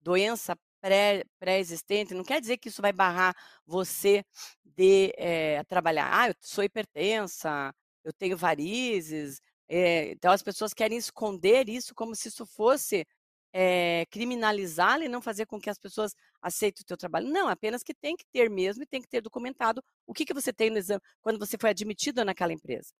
doença 0.00 0.56
pré-existente, 0.80 2.08
pré 2.08 2.16
não 2.16 2.24
quer 2.24 2.40
dizer 2.40 2.58
que 2.58 2.68
isso 2.68 2.82
vai 2.82 2.92
barrar 2.92 3.34
você 3.66 4.24
de 4.64 5.12
é, 5.16 5.62
trabalhar. 5.64 6.08
Ah, 6.12 6.28
eu 6.28 6.34
sou 6.40 6.64
hipertensa, 6.64 7.72
eu 8.04 8.12
tenho 8.12 8.36
varizes. 8.36 9.40
É, 9.68 10.10
então 10.12 10.32
as 10.32 10.42
pessoas 10.42 10.74
querem 10.74 10.98
esconder 10.98 11.68
isso 11.68 11.94
como 11.94 12.14
se 12.14 12.28
isso 12.28 12.44
fosse 12.46 13.06
é, 13.52 14.06
criminalizá-la 14.10 15.04
e 15.04 15.08
não 15.08 15.20
fazer 15.20 15.46
com 15.46 15.60
que 15.60 15.68
as 15.68 15.78
pessoas 15.78 16.14
aceitem 16.40 16.82
o 16.82 16.86
teu 16.86 16.96
trabalho. 16.96 17.28
Não, 17.28 17.48
apenas 17.48 17.82
que 17.82 17.92
tem 17.92 18.16
que 18.16 18.24
ter 18.32 18.48
mesmo 18.48 18.82
e 18.82 18.86
tem 18.86 19.00
que 19.00 19.08
ter 19.08 19.20
documentado 19.20 19.82
o 20.06 20.14
que, 20.14 20.24
que 20.24 20.34
você 20.34 20.52
tem 20.52 20.70
no 20.70 20.78
exame 20.78 21.02
quando 21.20 21.38
você 21.38 21.58
foi 21.58 21.70
admitido 21.70 22.24
naquela 22.24 22.52
empresa. 22.52 22.92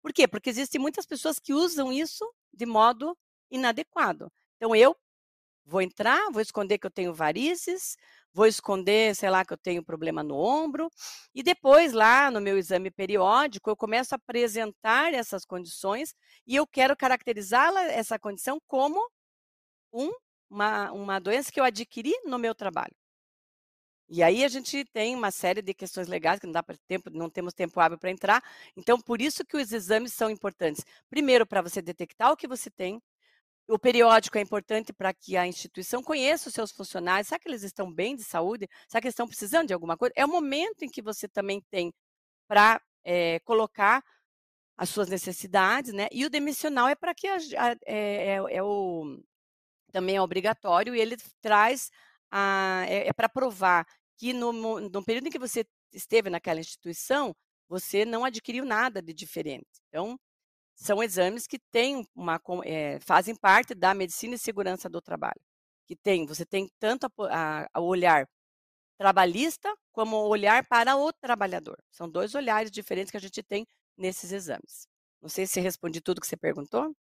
Por 0.00 0.12
quê? 0.12 0.26
Porque 0.26 0.50
existem 0.50 0.80
muitas 0.80 1.04
pessoas 1.06 1.38
que 1.38 1.52
usam 1.52 1.92
isso 1.92 2.24
de 2.52 2.64
modo 2.64 3.16
inadequado. 3.50 4.32
Então, 4.56 4.74
eu 4.74 4.96
vou 5.66 5.82
entrar, 5.82 6.30
vou 6.32 6.40
esconder 6.40 6.78
que 6.78 6.86
eu 6.86 6.90
tenho 6.90 7.12
varizes, 7.12 7.96
vou 8.32 8.46
esconder, 8.46 9.14
sei 9.14 9.28
lá, 9.28 9.44
que 9.44 9.52
eu 9.52 9.58
tenho 9.58 9.84
problema 9.84 10.22
no 10.22 10.36
ombro, 10.36 10.90
e 11.34 11.42
depois, 11.42 11.92
lá 11.92 12.30
no 12.30 12.40
meu 12.40 12.56
exame 12.56 12.90
periódico, 12.90 13.68
eu 13.68 13.76
começo 13.76 14.14
a 14.14 14.16
apresentar 14.16 15.12
essas 15.12 15.44
condições 15.44 16.14
e 16.46 16.56
eu 16.56 16.66
quero 16.66 16.96
caracterizá-la, 16.96 17.82
essa 17.84 18.18
condição, 18.18 18.60
como 18.66 19.00
um, 19.92 20.12
uma, 20.50 20.90
uma 20.92 21.18
doença 21.18 21.52
que 21.52 21.60
eu 21.60 21.64
adquiri 21.64 22.14
no 22.24 22.38
meu 22.38 22.54
trabalho. 22.54 22.94
E 24.10 24.22
aí 24.22 24.42
a 24.42 24.48
gente 24.48 24.84
tem 24.86 25.14
uma 25.14 25.30
série 25.30 25.60
de 25.60 25.74
questões 25.74 26.08
legais 26.08 26.40
que 26.40 26.46
não 26.46 26.52
dá 26.52 26.62
para 26.62 26.76
tempo, 26.88 27.10
não 27.10 27.28
temos 27.28 27.52
tempo 27.52 27.78
hábil 27.78 27.98
para 27.98 28.10
entrar. 28.10 28.42
Então, 28.74 28.98
por 28.98 29.20
isso 29.20 29.44
que 29.44 29.56
os 29.56 29.70
exames 29.70 30.14
são 30.14 30.30
importantes. 30.30 30.82
Primeiro, 31.10 31.46
para 31.46 31.60
você 31.60 31.82
detectar 31.82 32.32
o 32.32 32.36
que 32.36 32.48
você 32.48 32.70
tem. 32.70 33.02
O 33.68 33.78
periódico 33.78 34.38
é 34.38 34.40
importante 34.40 34.94
para 34.94 35.12
que 35.12 35.36
a 35.36 35.46
instituição 35.46 36.02
conheça 36.02 36.48
os 36.48 36.54
seus 36.54 36.72
funcionários. 36.72 37.28
Será 37.28 37.38
que 37.38 37.48
eles 37.48 37.62
estão 37.62 37.92
bem 37.92 38.16
de 38.16 38.24
saúde? 38.24 38.66
Será 38.88 39.00
que 39.00 39.08
eles 39.08 39.12
estão 39.12 39.28
precisando 39.28 39.68
de 39.68 39.74
alguma 39.74 39.96
coisa? 39.96 40.14
É 40.16 40.24
o 40.24 40.28
momento 40.28 40.84
em 40.84 40.88
que 40.88 41.02
você 41.02 41.28
também 41.28 41.60
tem 41.70 41.92
para 42.48 42.80
é, 43.04 43.36
eh, 43.36 43.40
colocar 43.40 44.02
as 44.78 44.88
suas 44.90 45.08
necessidades, 45.08 45.92
né? 45.92 46.08
E 46.12 46.24
o 46.24 46.30
demissional 46.30 46.88
é 46.88 46.94
para 46.94 47.14
que 47.14 47.26
a, 47.28 47.36
a, 47.36 47.72
é, 47.84 48.36
é, 48.36 48.56
é, 48.56 48.62
o 48.62 49.20
também 49.92 50.16
é 50.16 50.22
obrigatório 50.22 50.94
e 50.94 51.00
ele 51.00 51.16
traz 51.40 51.90
a, 52.30 52.84
é, 52.88 53.08
é 53.08 53.12
para 53.12 53.28
provar 53.28 53.86
que 54.16 54.32
no, 54.32 54.52
no 54.80 55.04
período 55.04 55.28
em 55.28 55.30
que 55.30 55.38
você 55.38 55.64
esteve 55.92 56.28
naquela 56.28 56.60
instituição, 56.60 57.34
você 57.68 58.04
não 58.04 58.24
adquiriu 58.24 58.64
nada 58.64 59.00
de 59.00 59.12
diferente. 59.12 59.68
Então, 59.88 60.18
são 60.74 61.02
exames 61.02 61.46
que 61.46 61.58
têm 61.72 62.06
uma, 62.14 62.40
é, 62.64 62.98
fazem 63.00 63.34
parte 63.34 63.74
da 63.74 63.94
medicina 63.94 64.34
e 64.34 64.38
segurança 64.38 64.88
do 64.88 65.00
trabalho. 65.00 65.40
Que 65.86 65.96
tem, 65.96 66.26
você 66.26 66.46
tem 66.46 66.68
tanto 66.78 67.06
a, 67.30 67.68
a, 67.72 67.80
o 67.80 67.86
olhar 67.86 68.28
trabalhista 68.98 69.72
como 69.92 70.16
o 70.16 70.28
olhar 70.28 70.66
para 70.66 70.96
o 70.96 71.12
trabalhador. 71.12 71.78
São 71.90 72.08
dois 72.08 72.34
olhares 72.34 72.70
diferentes 72.70 73.10
que 73.10 73.16
a 73.16 73.20
gente 73.20 73.42
tem 73.42 73.66
nesses 73.96 74.32
exames. 74.32 74.86
Não 75.20 75.28
sei 75.28 75.46
se 75.46 75.60
respondi 75.60 76.00
tudo 76.00 76.20
que 76.20 76.26
você 76.26 76.36
perguntou. 76.36 76.94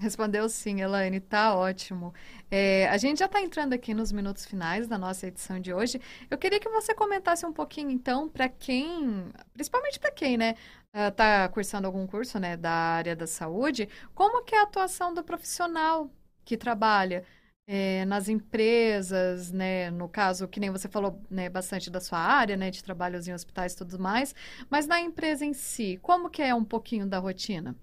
Respondeu 0.00 0.48
sim, 0.48 0.80
Elaine, 0.80 1.18
tá 1.20 1.56
ótimo. 1.56 2.14
É, 2.48 2.88
a 2.88 2.96
gente 2.96 3.18
já 3.18 3.26
está 3.26 3.40
entrando 3.40 3.72
aqui 3.72 3.92
nos 3.92 4.12
minutos 4.12 4.46
finais 4.46 4.86
da 4.86 4.96
nossa 4.96 5.26
edição 5.26 5.58
de 5.58 5.74
hoje. 5.74 6.00
Eu 6.30 6.38
queria 6.38 6.60
que 6.60 6.68
você 6.68 6.94
comentasse 6.94 7.44
um 7.44 7.52
pouquinho, 7.52 7.90
então, 7.90 8.28
para 8.28 8.48
quem, 8.48 9.24
principalmente 9.52 9.98
para 9.98 10.12
quem, 10.12 10.36
né, 10.36 10.54
está 10.94 11.48
cursando 11.48 11.88
algum 11.88 12.06
curso, 12.06 12.38
né, 12.38 12.56
da 12.56 12.70
área 12.70 13.16
da 13.16 13.26
saúde, 13.26 13.88
como 14.14 14.44
que 14.44 14.54
é 14.54 14.60
a 14.60 14.62
atuação 14.62 15.12
do 15.12 15.24
profissional 15.24 16.08
que 16.44 16.56
trabalha 16.56 17.24
é, 17.66 18.04
nas 18.04 18.28
empresas, 18.28 19.50
né, 19.52 19.90
no 19.90 20.08
caso, 20.08 20.46
que 20.46 20.60
nem 20.60 20.70
você 20.70 20.88
falou, 20.88 21.20
né, 21.28 21.48
bastante 21.48 21.90
da 21.90 22.00
sua 22.00 22.18
área, 22.20 22.56
né, 22.56 22.70
de 22.70 22.84
trabalhos 22.84 23.26
em 23.26 23.34
hospitais 23.34 23.72
e 23.72 23.76
tudo 23.78 23.98
mais, 23.98 24.32
mas 24.70 24.86
na 24.86 25.00
empresa 25.00 25.44
em 25.44 25.52
si, 25.52 25.98
como 26.00 26.30
que 26.30 26.40
é 26.40 26.54
um 26.54 26.64
pouquinho 26.64 27.06
da 27.06 27.18
rotina? 27.18 27.76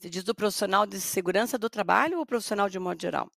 Você 0.00 0.08
diz 0.08 0.24
do 0.24 0.34
profissional 0.34 0.86
de 0.86 0.98
segurança 0.98 1.58
do 1.58 1.68
trabalho 1.68 2.20
ou 2.20 2.24
profissional 2.24 2.70
de 2.70 2.78
modo 2.78 2.98
geral? 2.98 3.30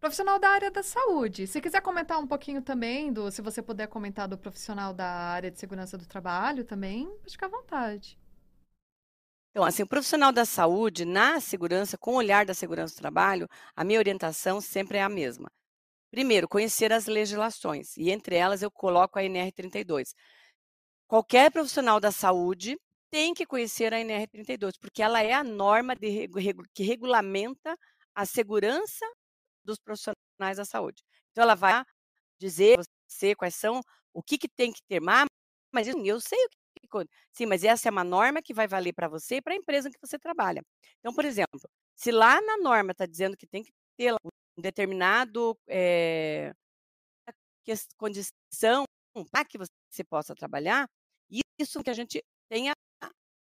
Profissional 0.00 0.36
da 0.36 0.50
área 0.50 0.68
da 0.68 0.82
saúde. 0.82 1.46
Se 1.46 1.60
quiser 1.60 1.80
comentar 1.80 2.18
um 2.18 2.26
pouquinho 2.26 2.60
também, 2.60 3.12
do, 3.12 3.30
se 3.30 3.40
você 3.40 3.62
puder 3.62 3.86
comentar 3.86 4.26
do 4.26 4.36
profissional 4.36 4.92
da 4.92 5.06
área 5.06 5.48
de 5.48 5.56
segurança 5.56 5.96
do 5.96 6.04
trabalho 6.06 6.64
também, 6.64 7.08
fica 7.28 7.46
à 7.46 7.48
vontade. 7.48 8.18
Então, 9.52 9.62
assim, 9.62 9.84
o 9.84 9.88
profissional 9.88 10.32
da 10.32 10.44
saúde, 10.44 11.04
na 11.04 11.38
segurança, 11.38 11.96
com 11.96 12.14
o 12.14 12.16
olhar 12.16 12.44
da 12.44 12.52
segurança 12.52 12.96
do 12.96 12.98
trabalho, 12.98 13.48
a 13.76 13.84
minha 13.84 14.00
orientação 14.00 14.60
sempre 14.60 14.98
é 14.98 15.02
a 15.02 15.08
mesma. 15.08 15.48
Primeiro, 16.10 16.48
conhecer 16.48 16.92
as 16.92 17.06
legislações, 17.06 17.96
e 17.96 18.10
entre 18.10 18.34
elas 18.34 18.60
eu 18.60 18.72
coloco 18.72 19.20
a 19.20 19.22
NR32. 19.22 20.14
Qualquer 21.06 21.52
profissional 21.52 22.00
da 22.00 22.10
saúde 22.10 22.76
tem 23.10 23.34
que 23.34 23.46
conhecer 23.46 23.92
a 23.94 23.98
NR32, 23.98 24.72
porque 24.80 25.02
ela 25.02 25.22
é 25.22 25.32
a 25.32 25.44
norma 25.44 25.94
de, 25.94 26.28
que 26.74 26.82
regulamenta 26.82 27.76
a 28.14 28.26
segurança 28.26 29.06
dos 29.64 29.78
profissionais 29.78 30.56
da 30.56 30.64
saúde. 30.64 31.02
Então, 31.30 31.42
ela 31.42 31.54
vai 31.54 31.84
dizer 32.38 32.78
você 33.08 33.34
quais 33.34 33.54
são, 33.54 33.80
o 34.12 34.22
que, 34.22 34.38
que 34.38 34.48
tem 34.48 34.72
que 34.72 34.82
ter, 34.88 35.00
mas 35.00 35.88
eu 35.88 36.20
sei 36.20 36.38
o 36.44 36.48
que 36.48 36.58
Sim, 37.32 37.46
mas 37.46 37.64
essa 37.64 37.88
é 37.88 37.90
uma 37.90 38.04
norma 38.04 38.42
que 38.42 38.54
vai 38.54 38.66
valer 38.66 38.92
para 38.94 39.08
você 39.08 39.36
e 39.36 39.42
para 39.42 39.52
a 39.52 39.56
empresa 39.56 39.88
em 39.88 39.92
que 39.92 39.98
você 40.00 40.18
trabalha. 40.18 40.62
Então, 41.00 41.12
por 41.14 41.24
exemplo, 41.24 41.60
se 41.94 42.10
lá 42.10 42.40
na 42.40 42.56
norma 42.58 42.92
está 42.92 43.06
dizendo 43.06 43.36
que 43.36 43.46
tem 43.46 43.62
que 43.62 43.72
ter 43.96 44.14
um 44.14 44.62
determinado 44.62 45.58
é, 45.68 46.52
condição 47.96 48.84
para 49.30 49.44
que 49.44 49.58
você 49.58 50.04
possa 50.08 50.34
trabalhar, 50.34 50.88
isso 51.58 51.82
que 51.82 51.90
a 51.90 51.94
gente 51.94 52.22
tenha 52.48 52.72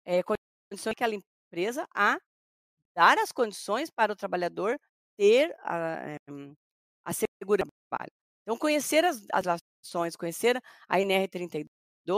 é, 0.09 0.23
condições 0.23 0.83
que 0.83 0.89
aquela 0.89 1.15
empresa 1.15 1.87
a 1.95 2.19
dar 2.97 3.19
as 3.19 3.31
condições 3.31 3.91
para 3.91 4.13
o 4.13 4.17
trabalhador 4.17 4.79
ter 5.19 5.55
a, 5.61 6.17
a 7.05 7.13
segurança 7.13 7.67
do 7.67 7.89
trabalho. 7.91 8.11
Então, 8.43 8.57
conhecer 8.59 9.05
as, 9.05 9.27
as 9.33 9.61
ações, 9.85 10.17
conhecer 10.17 10.59
a 10.89 10.99
NR32 10.99 11.69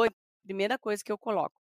é 0.05 0.07
a 0.07 0.47
primeira 0.47 0.79
coisa 0.79 1.03
que 1.03 1.11
eu 1.11 1.19
coloco. 1.19 1.61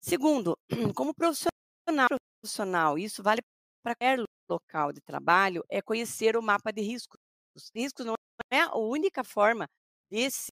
Segundo, 0.00 0.56
como 0.96 1.14
profissional, 1.14 2.08
profissional 2.40 2.98
isso 2.98 3.22
vale 3.22 3.42
para 3.82 3.94
qualquer 3.94 4.18
local 4.48 4.92
de 4.92 5.00
trabalho, 5.02 5.62
é 5.68 5.82
conhecer 5.82 6.36
o 6.36 6.42
mapa 6.42 6.72
de 6.72 6.80
riscos. 6.80 7.20
Os 7.54 7.70
riscos 7.74 8.06
não 8.06 8.14
é 8.50 8.60
a 8.60 8.76
única 8.76 9.22
forma 9.22 9.68
de 10.10 10.30
se 10.30 10.50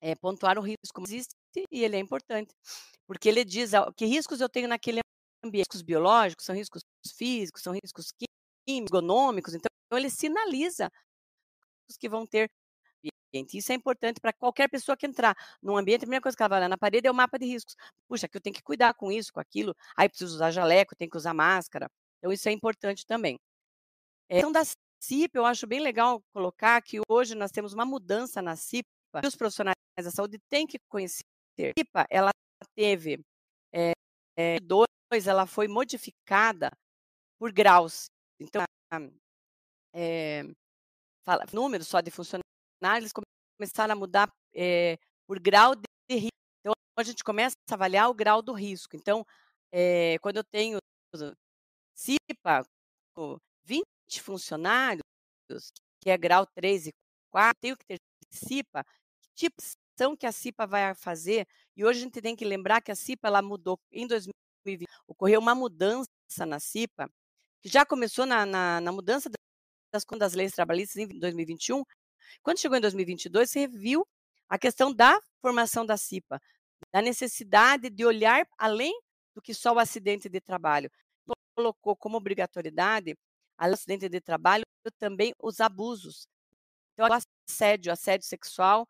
é, 0.00 0.14
pontuar 0.16 0.58
o 0.58 0.62
risco, 0.62 1.00
mas 1.00 1.10
existe 1.10 1.34
e 1.70 1.84
ele 1.84 1.96
é 1.96 1.98
importante, 1.98 2.54
porque 3.06 3.28
ele 3.28 3.44
diz 3.44 3.72
que 3.96 4.06
riscos 4.06 4.40
eu 4.40 4.48
tenho 4.48 4.68
naquele 4.68 5.00
ambiente. 5.44 5.64
Riscos 5.64 5.82
biológicos, 5.82 6.44
são 6.44 6.54
riscos 6.54 6.82
físicos, 7.16 7.62
são 7.62 7.72
riscos 7.72 8.12
químicos, 8.66 8.88
econômicos, 8.88 9.54
então 9.54 9.70
ele 9.92 10.10
sinaliza 10.10 10.90
os 11.88 11.96
que 11.96 12.08
vão 12.08 12.26
ter 12.26 12.50
ambiente. 13.32 13.56
Isso 13.56 13.72
é 13.72 13.74
importante 13.74 14.20
para 14.20 14.32
qualquer 14.32 14.68
pessoa 14.68 14.96
que 14.96 15.06
entrar 15.06 15.36
num 15.62 15.76
ambiente, 15.76 16.00
a 16.00 16.06
primeira 16.06 16.22
coisa 16.22 16.36
que 16.36 16.42
ela 16.42 16.48
vai 16.48 16.58
olhar 16.58 16.68
na 16.68 16.78
parede 16.78 17.06
é 17.06 17.10
o 17.10 17.14
mapa 17.14 17.38
de 17.38 17.46
riscos. 17.46 17.74
Puxa, 18.08 18.28
que 18.28 18.36
eu 18.36 18.40
tenho 18.40 18.54
que 18.54 18.62
cuidar 18.62 18.94
com 18.94 19.10
isso, 19.10 19.32
com 19.32 19.40
aquilo, 19.40 19.74
aí 19.96 20.08
preciso 20.08 20.34
usar 20.34 20.50
jaleco, 20.50 20.94
tenho 20.96 21.10
que 21.10 21.16
usar 21.16 21.34
máscara. 21.34 21.88
Então, 22.18 22.32
isso 22.32 22.48
é 22.48 22.52
importante 22.52 23.06
também. 23.06 23.38
É, 24.28 24.38
então, 24.38 24.52
da 24.52 24.62
CIP, 25.02 25.36
eu 25.36 25.46
acho 25.46 25.66
bem 25.66 25.80
legal 25.80 26.22
colocar 26.32 26.80
que 26.82 27.00
hoje 27.08 27.34
nós 27.34 27.50
temos 27.50 27.72
uma 27.72 27.84
mudança 27.84 28.42
na 28.42 28.56
CIP, 28.56 28.86
e 29.22 29.26
os 29.26 29.34
profissionais 29.34 29.74
da 29.96 30.10
saúde 30.10 30.38
têm 30.48 30.66
que 30.66 30.78
conhecer. 30.88 31.24
CIPA, 31.76 32.06
ela 32.10 32.30
teve, 32.74 33.20
é, 33.72 33.92
é, 34.36 34.60
dois, 34.60 35.26
ela 35.26 35.46
foi 35.46 35.68
modificada 35.68 36.70
por 37.38 37.52
graus. 37.52 38.06
Então, 38.38 38.62
é, 39.94 40.42
fala, 41.24 41.44
números 41.52 41.88
só 41.88 42.00
de 42.00 42.10
funcionários, 42.10 43.12
começaram 43.58 43.92
a 43.92 43.96
mudar 43.96 44.30
é, 44.54 44.98
por 45.26 45.38
grau 45.38 45.74
de 45.76 45.84
risco. 46.10 46.30
Então, 46.60 46.72
a 46.98 47.02
gente 47.02 47.24
começa 47.24 47.54
a 47.70 47.74
avaliar 47.74 48.08
o 48.08 48.14
grau 48.14 48.42
do 48.42 48.52
risco. 48.52 48.96
Então, 48.96 49.24
é, 49.72 50.18
quando 50.20 50.38
eu 50.38 50.44
tenho 50.44 50.78
CIPA, 51.94 52.64
20 53.64 53.84
funcionários, 54.22 55.02
que 56.00 56.10
é 56.10 56.16
grau 56.16 56.46
3 56.46 56.88
e 56.88 56.90
4, 57.30 57.60
tenho 57.60 57.76
que 57.76 57.84
ter 57.84 57.98
CIPA, 58.30 58.84
que 59.20 59.28
tipo 59.34 59.56
de 59.60 59.76
ação 60.00 60.16
que 60.16 60.26
a 60.26 60.32
CIPA 60.32 60.66
vai 60.66 60.94
fazer? 60.94 61.46
E 61.76 61.84
hoje 61.84 62.00
a 62.00 62.02
gente 62.04 62.20
tem 62.20 62.34
que 62.34 62.44
lembrar 62.44 62.80
que 62.80 62.90
a 62.90 62.94
CIPA 62.94 63.28
ela 63.28 63.42
mudou 63.42 63.78
em 63.92 64.06
2020, 64.06 64.86
ocorreu 65.06 65.40
uma 65.40 65.54
mudança 65.54 66.08
na 66.46 66.58
CIPA, 66.58 67.10
que 67.60 67.68
já 67.68 67.84
começou 67.84 68.24
na, 68.24 68.46
na, 68.46 68.80
na 68.80 68.92
mudança 68.92 69.30
das, 69.92 70.04
das 70.18 70.32
leis 70.32 70.52
trabalhistas 70.52 70.96
em 70.96 71.06
2021. 71.18 71.84
Quando 72.42 72.58
chegou 72.58 72.78
em 72.78 72.80
2022, 72.80 73.50
se 73.50 73.60
reviu 73.60 74.06
a 74.48 74.58
questão 74.58 74.92
da 74.92 75.20
formação 75.42 75.84
da 75.84 75.96
CIPA, 75.96 76.40
da 76.92 77.02
necessidade 77.02 77.90
de 77.90 78.04
olhar 78.04 78.46
além 78.56 78.98
do 79.34 79.42
que 79.42 79.52
só 79.52 79.72
o 79.74 79.78
acidente 79.78 80.28
de 80.28 80.40
trabalho. 80.40 80.90
Colocou 81.54 81.94
como 81.94 82.16
obrigatoriedade, 82.16 83.14
além 83.58 83.72
do 83.72 83.74
acidente 83.74 84.08
de 84.08 84.20
trabalho, 84.20 84.64
também 84.98 85.34
os 85.38 85.60
abusos. 85.60 86.26
Então, 86.94 87.06
assédio, 87.46 87.92
assédio 87.92 88.26
sexual. 88.26 88.88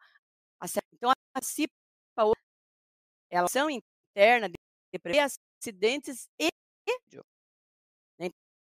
Então, 0.93 1.11
a 1.35 1.43
CIPA, 1.43 1.73
ela 3.31 3.47
ação 3.47 3.69
interna 3.71 4.49
de 4.49 5.19
acidentes 5.19 6.29
e 6.39 6.51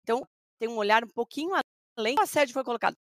então, 0.03 0.27
tem 0.59 0.69
um 0.69 0.77
olhar 0.77 1.05
um 1.05 1.09
pouquinho 1.09 1.53
além 1.97 2.15
do 2.15 2.23
assédio 2.23 2.53
foi 2.53 2.65
colocado. 2.65 2.97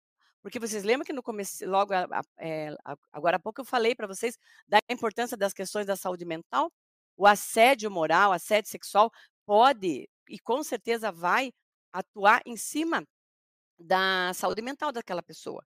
Porque 0.42 0.58
vocês 0.58 0.84
lembram 0.84 1.04
que 1.04 1.12
no 1.12 1.22
começo, 1.22 1.66
logo 1.68 1.92
é, 2.38 2.68
agora 3.12 3.36
há 3.36 3.40
pouco 3.40 3.60
eu 3.60 3.64
falei 3.64 3.94
para 3.94 4.06
vocês 4.06 4.38
da 4.66 4.78
importância 4.90 5.36
das 5.36 5.52
questões 5.52 5.86
da 5.86 5.96
saúde 5.96 6.24
mental? 6.24 6.70
O 7.16 7.26
assédio 7.26 7.90
moral, 7.90 8.32
assédio 8.32 8.70
sexual 8.70 9.10
pode 9.44 10.08
e 10.28 10.38
com 10.38 10.62
certeza 10.62 11.10
vai 11.10 11.52
atuar 11.92 12.42
em 12.46 12.56
cima 12.56 13.02
da 13.78 14.32
saúde 14.34 14.62
mental 14.62 14.92
daquela 14.92 15.22
pessoa. 15.22 15.64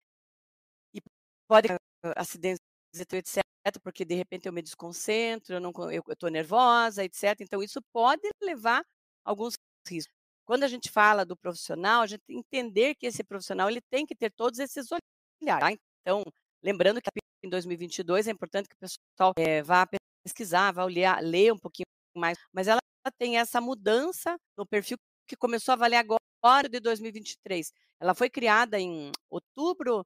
E 0.95 1.01
pode 1.47 1.69
acidentes, 2.17 2.61
etc, 2.95 3.43
porque 3.83 4.05
de 4.05 4.15
repente 4.15 4.47
eu 4.47 4.53
me 4.53 4.63
desconcentro, 4.63 5.55
eu 5.55 5.61
não 5.61 5.73
eu 5.93 6.03
estou 6.09 6.31
nervosa, 6.31 7.05
etc. 7.05 7.41
Então 7.41 7.63
isso 7.63 7.81
pode 7.93 8.29
levar 8.43 8.81
a 8.81 9.31
alguns 9.31 9.55
riscos. 9.89 10.15
Quando 10.45 10.65
a 10.65 10.69
gente 10.69 10.91
fala 10.91 11.25
do 11.25 11.37
profissional, 11.37 12.03
a 12.03 12.07
gente 12.07 12.23
tem 12.27 12.43
que 12.43 12.57
entender 12.57 12.95
que 12.97 13.07
esse 13.07 13.23
profissional 13.23 13.71
ele 13.71 13.81
tem 13.91 14.05
que 14.05 14.17
ter 14.17 14.31
todos 14.33 14.59
esses 14.59 14.89
olhares. 14.91 15.79
Tá? 15.79 15.83
Então, 16.03 16.25
lembrando 16.63 17.01
que 17.01 17.09
em 17.45 17.49
2022 17.49 18.27
é 18.27 18.33
importante 18.33 18.69
que 18.69 18.75
o 18.75 18.79
pessoal 18.79 19.33
é, 19.39 19.63
vá 19.63 19.87
pesquisar, 20.25 20.73
vá 20.73 20.85
ler, 20.85 21.09
ler 21.23 21.53
um 21.53 21.59
pouquinho 21.59 21.87
mais, 22.17 22.37
mas 22.53 22.67
ela 22.67 22.81
tem 23.19 23.39
essa 23.39 23.61
mudança 23.61 24.37
no 24.57 24.67
perfil 24.67 24.99
que 25.27 25.37
começou 25.37 25.73
a 25.73 25.77
valer 25.77 25.97
agora 25.97 26.69
de 26.69 26.81
2023. 26.81 27.73
Ela 28.01 28.15
foi 28.15 28.29
criada 28.29 28.79
em 28.79 29.13
outubro 29.31 30.05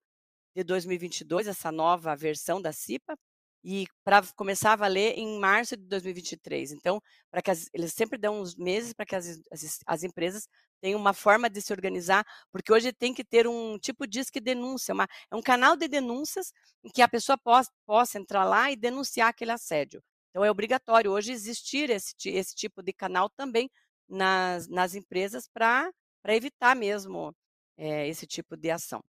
de 0.55 0.65
2022, 0.65 1.47
essa 1.47 1.73
nova 1.73 2.15
versão 2.17 2.61
da 2.61 2.73
CIPA, 2.73 3.17
e 3.65 3.87
para 4.05 4.23
começar 4.37 4.75
a 4.75 4.77
valer 4.77 5.15
em 5.17 5.41
março 5.41 5.75
de 5.75 5.85
2023. 5.85 6.73
Então, 6.73 7.01
para 7.31 7.41
que 7.41 7.51
as, 7.51 7.71
eles 7.73 7.95
sempre 7.95 8.19
dão 8.19 8.41
uns 8.41 8.55
meses 8.55 8.93
para 8.93 9.07
que 9.07 9.17
as, 9.17 9.41
as, 9.51 9.79
as, 9.87 10.03
empresas 10.03 10.47
tenham 10.83 11.01
uma 11.01 11.15
forma 11.15 11.49
de 11.49 11.63
se 11.63 11.73
organizar, 11.73 12.27
porque 12.53 12.71
hoje 12.71 12.93
tem 12.93 13.15
que 13.15 13.25
ter 13.25 13.49
um 13.49 13.79
tipo 13.79 14.07
de 14.07 14.19
disque 14.19 14.39
denúncia, 14.39 14.93
uma, 14.93 15.09
é 15.31 15.35
um 15.35 15.41
canal 15.41 15.77
de 15.77 15.89
denúncias 15.89 16.53
em 16.85 16.91
que 16.91 17.01
a 17.01 17.09
pessoa 17.09 17.39
possa, 17.39 17.71
possa 17.87 18.19
entrar 18.19 18.45
lá 18.45 18.71
e 18.71 18.77
denunciar 18.77 19.29
aquele 19.29 19.53
assédio. 19.53 20.03
Então, 20.29 20.45
é 20.45 20.51
obrigatório 20.51 21.11
hoje 21.11 21.33
existir 21.33 21.89
esse, 21.89 22.15
esse 22.27 22.55
tipo 22.55 22.83
de 22.83 22.93
canal 22.93 23.31
também 23.31 23.71
nas, 24.09 24.69
nas 24.69 24.95
empresas 24.95 25.49
para 25.49 25.91
evitar 26.29 26.77
mesmo 26.77 27.35
é, 27.79 28.07
esse 28.09 28.27
tipo 28.27 28.57
de 28.57 28.71
ação. 28.71 29.03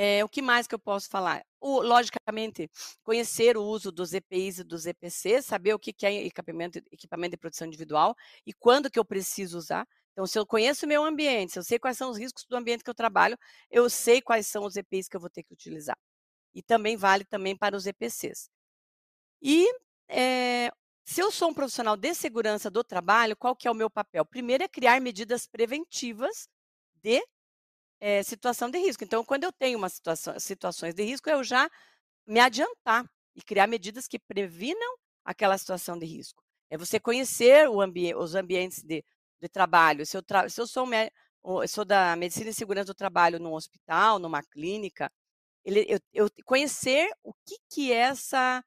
É, 0.00 0.24
o 0.24 0.28
que 0.28 0.40
mais 0.40 0.68
que 0.68 0.74
eu 0.76 0.78
posso 0.78 1.08
falar? 1.08 1.44
O, 1.60 1.82
logicamente, 1.82 2.70
conhecer 3.02 3.56
o 3.56 3.64
uso 3.64 3.90
dos 3.90 4.14
EPIs 4.14 4.60
e 4.60 4.64
dos 4.64 4.86
EPCs, 4.86 5.44
saber 5.44 5.74
o 5.74 5.78
que, 5.78 5.92
que 5.92 6.06
é 6.06 6.24
equipamento, 6.24 6.78
equipamento 6.92 7.32
de 7.32 7.36
proteção 7.36 7.66
individual 7.66 8.14
e 8.46 8.52
quando 8.52 8.88
que 8.88 8.96
eu 8.96 9.04
preciso 9.04 9.58
usar. 9.58 9.84
Então, 10.12 10.24
se 10.24 10.38
eu 10.38 10.46
conheço 10.46 10.86
o 10.86 10.88
meu 10.88 11.04
ambiente, 11.04 11.52
se 11.52 11.58
eu 11.58 11.64
sei 11.64 11.80
quais 11.80 11.98
são 11.98 12.10
os 12.10 12.16
riscos 12.16 12.44
do 12.48 12.56
ambiente 12.56 12.84
que 12.84 12.90
eu 12.90 12.94
trabalho, 12.94 13.36
eu 13.68 13.90
sei 13.90 14.22
quais 14.22 14.46
são 14.46 14.64
os 14.64 14.76
EPIs 14.76 15.08
que 15.08 15.16
eu 15.16 15.20
vou 15.20 15.28
ter 15.28 15.42
que 15.42 15.52
utilizar. 15.52 15.98
E 16.54 16.62
também 16.62 16.96
vale 16.96 17.24
também 17.24 17.56
para 17.56 17.76
os 17.76 17.84
EPCs. 17.84 18.48
E 19.42 19.66
é, 20.08 20.70
se 21.04 21.20
eu 21.20 21.32
sou 21.32 21.50
um 21.50 21.54
profissional 21.54 21.96
de 21.96 22.14
segurança 22.14 22.70
do 22.70 22.84
trabalho, 22.84 23.36
qual 23.36 23.56
que 23.56 23.66
é 23.66 23.70
o 23.70 23.74
meu 23.74 23.90
papel? 23.90 24.24
Primeiro 24.24 24.62
é 24.62 24.68
criar 24.68 25.00
medidas 25.00 25.44
preventivas 25.48 26.48
de 27.02 27.20
é, 28.00 28.22
situação 28.22 28.70
de 28.70 28.78
risco. 28.78 29.04
Então, 29.04 29.24
quando 29.24 29.44
eu 29.44 29.52
tenho 29.52 29.78
uma 29.78 29.88
situação, 29.88 30.38
situações 30.38 30.94
de 30.94 31.02
risco, 31.04 31.28
eu 31.28 31.42
já 31.42 31.70
me 32.26 32.40
adiantar 32.40 33.04
e 33.34 33.42
criar 33.42 33.66
medidas 33.66 34.06
que 34.06 34.18
previnam 34.18 34.96
aquela 35.24 35.56
situação 35.58 35.98
de 35.98 36.06
risco. 36.06 36.42
É 36.70 36.76
você 36.76 37.00
conhecer 37.00 37.68
ambi 37.80 38.14
os 38.14 38.34
ambientes 38.34 38.82
de, 38.82 39.04
de 39.40 39.48
trabalho. 39.48 40.04
Se 40.06 40.16
eu, 40.16 40.22
tra 40.22 40.48
se 40.48 40.60
eu 40.60 40.66
sou, 40.66 40.86
sou 41.68 41.84
da 41.84 42.16
medicina 42.16 42.50
e 42.50 42.54
segurança 42.54 42.86
do 42.86 42.94
trabalho 42.94 43.38
num 43.38 43.54
hospital, 43.54 44.18
numa 44.18 44.42
clínica, 44.42 45.10
ele, 45.64 45.84
eu, 45.88 45.98
eu 46.12 46.30
conhecer 46.44 47.10
o 47.22 47.32
que, 47.46 47.56
que 47.70 47.92
essa, 47.92 48.62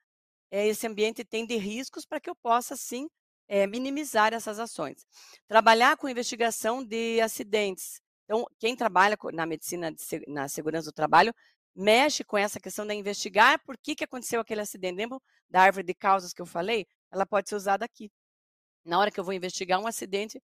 é, 0.52 0.68
esse 0.68 0.86
ambiente 0.88 1.24
tem 1.24 1.46
de 1.46 1.58
riscos 1.58 2.06
para 2.06 2.20
que 2.20 2.30
eu 2.30 2.36
possa, 2.36 2.76
sim, 2.76 3.08
é, 3.48 3.68
minimizar 3.68 4.34
essas 4.34 4.60
ações. 4.60 5.06
Trabalhar 5.48 5.98
com 5.98 6.08
investigação 6.10 6.84
de 6.84 7.20
acidentes, 7.22 8.00
então, 8.32 8.48
quem 8.58 8.78
trabalha 8.78 9.18
na 9.34 9.46
medicina, 9.46 9.94
na 10.26 10.48
segurança 10.48 10.90
do 10.90 10.94
trabalho, 10.94 11.34
mexe 11.76 12.24
com 12.24 12.38
essa 12.38 12.62
questão 12.62 12.88
de 12.88 12.94
investigar 12.94 13.62
por 13.66 13.78
que, 13.78 13.94
que 13.94 14.06
aconteceu 14.06 14.40
aquele 14.40 14.62
acidente. 14.62 14.96
Lembra 14.96 15.20
da 15.50 15.62
árvore 15.62 15.86
de 15.86 15.94
causas 15.94 16.32
que 16.32 16.42
eu 16.42 16.46
falei? 16.46 16.88
Ela 17.12 17.26
pode 17.26 17.50
ser 17.50 17.56
usada 17.56 17.84
aqui. 17.84 18.10
Na 18.86 18.98
hora 19.00 19.12
que 19.12 19.20
eu 19.20 19.24
vou 19.26 19.34
investigar 19.34 19.82
um 19.82 19.88
acidente, 19.88 20.42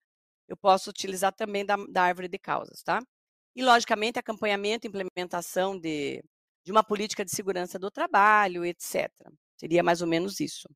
eu 0.49 0.57
posso 0.57 0.89
utilizar 0.89 1.33
também 1.33 1.65
da, 1.65 1.77
da 1.89 2.03
árvore 2.03 2.27
de 2.27 2.37
causas, 2.37 2.83
tá? 2.83 2.99
E, 3.55 3.63
logicamente, 3.63 4.19
acompanhamento 4.19 4.85
e 4.85 4.89
implementação 4.89 5.79
de, 5.79 6.21
de 6.65 6.71
uma 6.73 6.83
política 6.83 7.23
de 7.23 7.31
segurança 7.31 7.79
do 7.79 7.89
trabalho, 7.89 8.65
etc. 8.65 9.09
Seria 9.57 9.81
mais 9.81 10.01
ou 10.01 10.07
menos 10.09 10.41
isso. 10.41 10.67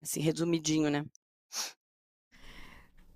assim, 0.00 0.20
resumidinho, 0.20 0.90
né? 0.90 1.04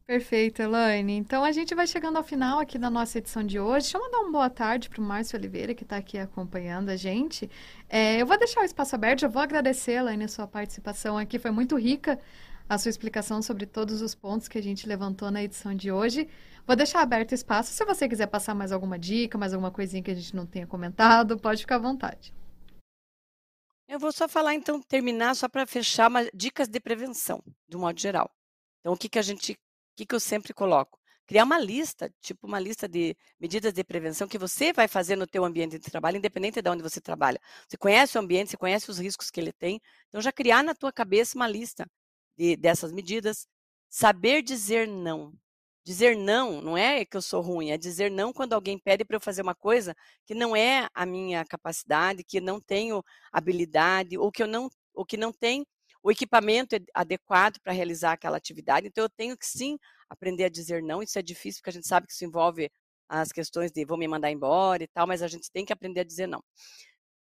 Perfeito, 0.08 0.62
Elaine. 0.62 1.18
Então 1.18 1.44
a 1.44 1.52
gente 1.52 1.74
vai 1.74 1.86
chegando 1.86 2.16
ao 2.16 2.22
final 2.22 2.58
aqui 2.58 2.78
da 2.78 2.88
nossa 2.88 3.18
edição 3.18 3.44
de 3.44 3.60
hoje. 3.60 3.84
Deixa 3.92 3.98
eu 3.98 4.02
mandar 4.02 4.20
uma 4.20 4.32
boa 4.32 4.48
tarde 4.48 4.88
para 4.88 5.02
o 5.02 5.04
Márcio 5.04 5.38
Oliveira, 5.38 5.74
que 5.74 5.82
está 5.82 5.98
aqui 5.98 6.16
acompanhando 6.16 6.88
a 6.88 6.96
gente. 6.96 7.50
É, 7.90 8.18
eu 8.18 8.24
vou 8.24 8.38
deixar 8.38 8.62
o 8.62 8.64
espaço 8.64 8.94
aberto, 8.94 9.20
já 9.20 9.28
vou 9.28 9.42
agradecer, 9.42 9.92
Elaine, 9.92 10.24
a 10.24 10.28
sua 10.28 10.46
participação 10.46 11.18
aqui. 11.18 11.38
Foi 11.38 11.50
muito 11.50 11.76
rica 11.76 12.18
a 12.66 12.78
sua 12.78 12.88
explicação 12.88 13.42
sobre 13.42 13.66
todos 13.66 14.00
os 14.00 14.14
pontos 14.14 14.48
que 14.48 14.56
a 14.56 14.62
gente 14.62 14.88
levantou 14.88 15.30
na 15.30 15.42
edição 15.42 15.74
de 15.74 15.92
hoje. 15.92 16.26
Vou 16.66 16.74
deixar 16.74 17.02
aberto 17.02 17.32
o 17.32 17.34
espaço. 17.34 17.70
Se 17.74 17.84
você 17.84 18.08
quiser 18.08 18.28
passar 18.28 18.54
mais 18.54 18.72
alguma 18.72 18.98
dica, 18.98 19.36
mais 19.36 19.52
alguma 19.52 19.70
coisinha 19.70 20.02
que 20.02 20.10
a 20.10 20.14
gente 20.14 20.34
não 20.34 20.46
tenha 20.46 20.66
comentado, 20.66 21.38
pode 21.38 21.60
ficar 21.60 21.76
à 21.76 21.80
vontade. 21.80 22.32
Eu 23.86 23.98
vou 23.98 24.10
só 24.10 24.26
falar, 24.26 24.54
então, 24.54 24.80
terminar 24.80 25.36
só 25.36 25.50
para 25.50 25.66
fechar, 25.66 26.08
uma, 26.08 26.24
dicas 26.32 26.66
de 26.66 26.80
prevenção, 26.80 27.42
de 27.68 27.76
um 27.76 27.80
modo 27.80 28.00
geral. 28.00 28.30
Então, 28.80 28.94
o 28.94 28.96
que, 28.96 29.10
que 29.10 29.18
a 29.18 29.22
gente 29.22 29.58
que, 29.98 30.06
que 30.06 30.14
eu 30.14 30.20
sempre 30.20 30.54
coloco? 30.54 30.98
Criar 31.26 31.44
uma 31.44 31.58
lista, 31.58 32.12
tipo 32.20 32.46
uma 32.46 32.61
lista 32.61 32.88
de 32.88 33.16
medidas 33.38 33.72
de 33.72 33.84
prevenção 33.84 34.28
que 34.28 34.38
você 34.38 34.72
vai 34.72 34.88
fazer 34.88 35.16
no 35.16 35.26
teu 35.26 35.44
ambiente 35.44 35.78
de 35.78 35.90
trabalho, 35.90 36.16
independente 36.16 36.62
de 36.62 36.70
onde 36.70 36.82
você 36.82 37.00
trabalha. 37.00 37.40
Você 37.68 37.76
conhece 37.76 38.16
o 38.16 38.20
ambiente, 38.20 38.50
você 38.50 38.56
conhece 38.56 38.90
os 38.90 38.98
riscos 38.98 39.30
que 39.30 39.40
ele 39.40 39.52
tem, 39.52 39.80
então 40.08 40.20
já 40.22 40.32
criar 40.32 40.62
na 40.62 40.74
tua 40.74 40.92
cabeça 40.92 41.37
uma 41.37 41.48
lista 41.48 41.87
de, 42.37 42.56
dessas 42.56 42.92
medidas. 42.92 43.46
Saber 43.90 44.42
dizer 44.42 44.87
não. 44.88 45.34
Dizer 45.84 46.16
não 46.16 46.61
não 46.62 46.76
é 46.78 47.04
que 47.04 47.16
eu 47.16 47.22
sou 47.22 47.40
ruim, 47.42 47.70
é 47.70 47.78
dizer 47.78 48.11
não 48.11 48.32
quando 48.32 48.52
alguém 48.52 48.78
pede 48.78 49.04
para 49.04 49.16
eu 49.16 49.20
fazer 49.20 49.42
uma 49.42 49.54
coisa 49.54 49.94
que 50.26 50.34
não 50.34 50.54
é 50.54 50.88
a 50.94 51.06
minha 51.06 51.44
capacidade, 51.44 52.24
que 52.24 52.40
não 52.40 52.61
tenho 52.61 53.02
habilidade 53.32 54.16
ou 54.18 54.30
que 54.30 54.42
eu 54.42 54.46
não, 54.46 54.68
ou 54.94 55.04
que 55.04 55.16
não 55.16 55.32
tem 55.32 55.66
o 56.08 56.10
equipamento 56.10 56.74
é 56.74 56.80
adequado 56.94 57.60
para 57.60 57.70
realizar 57.70 58.12
aquela 58.12 58.38
atividade. 58.38 58.86
Então, 58.86 59.04
eu 59.04 59.10
tenho 59.10 59.36
que 59.36 59.44
sim 59.44 59.78
aprender 60.08 60.44
a 60.44 60.48
dizer 60.48 60.82
não. 60.82 61.02
Isso 61.02 61.18
é 61.18 61.22
difícil, 61.22 61.60
porque 61.60 61.68
a 61.68 61.72
gente 61.74 61.86
sabe 61.86 62.06
que 62.06 62.14
isso 62.14 62.24
envolve 62.24 62.70
as 63.06 63.30
questões 63.30 63.70
de 63.70 63.84
vou 63.84 63.98
me 63.98 64.08
mandar 64.08 64.30
embora 64.30 64.82
e 64.82 64.88
tal, 64.88 65.06
mas 65.06 65.22
a 65.22 65.28
gente 65.28 65.50
tem 65.52 65.66
que 65.66 65.72
aprender 65.72 66.00
a 66.00 66.04
dizer 66.04 66.26
não. 66.26 66.42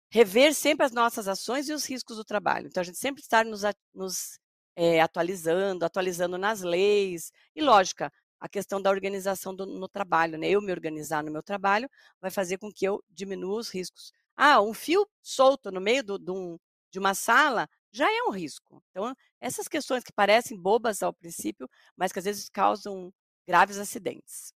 Rever 0.09 0.53
sempre 0.53 0.85
as 0.85 0.93
nossas 0.93 1.27
ações 1.27 1.67
e 1.67 1.73
os 1.73 1.83
riscos 1.83 2.15
do 2.15 2.23
trabalho. 2.23 2.67
Então, 2.67 2.79
a 2.79 2.83
gente 2.85 2.97
sempre 2.97 3.21
estar 3.21 3.43
nos, 3.43 3.63
nos 3.93 4.39
é, 4.73 5.01
atualizando, 5.01 5.83
atualizando 5.83 6.37
nas 6.37 6.61
leis. 6.61 7.29
E, 7.53 7.61
lógica, 7.61 8.09
a 8.39 8.47
questão 8.47 8.81
da 8.81 8.89
organização 8.89 9.53
do, 9.53 9.65
no 9.65 9.89
trabalho, 9.89 10.37
né? 10.37 10.49
Eu 10.49 10.61
me 10.61 10.71
organizar 10.71 11.21
no 11.25 11.31
meu 11.31 11.43
trabalho 11.43 11.89
vai 12.21 12.31
fazer 12.31 12.57
com 12.57 12.71
que 12.71 12.87
eu 12.87 13.03
diminua 13.09 13.59
os 13.59 13.69
riscos. 13.69 14.13
Ah, 14.37 14.61
um 14.61 14.73
fio 14.73 15.05
solto 15.21 15.71
no 15.71 15.81
meio 15.81 16.03
do, 16.03 16.33
um, 16.33 16.57
de 16.89 16.99
uma 16.99 17.13
sala 17.13 17.67
já 17.91 18.05
é 18.11 18.23
um 18.23 18.31
risco. 18.31 18.83
Então, 18.91 19.13
essas 19.39 19.67
questões 19.67 20.03
que 20.03 20.11
parecem 20.13 20.59
bobas 20.59 21.01
ao 21.03 21.13
princípio, 21.13 21.69
mas 21.95 22.11
que 22.11 22.19
às 22.19 22.25
vezes 22.25 22.49
causam 22.49 23.13
graves 23.47 23.77
acidentes. 23.77 24.53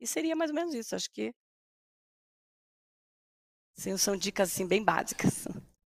E 0.00 0.06
seria 0.06 0.36
mais 0.36 0.50
ou 0.50 0.56
menos 0.56 0.74
isso, 0.74 0.94
acho 0.94 1.10
que 1.10 1.32
são 3.96 4.16
dicas 4.16 4.52
assim 4.52 4.66
bem 4.66 4.84
básicas. 4.84 5.46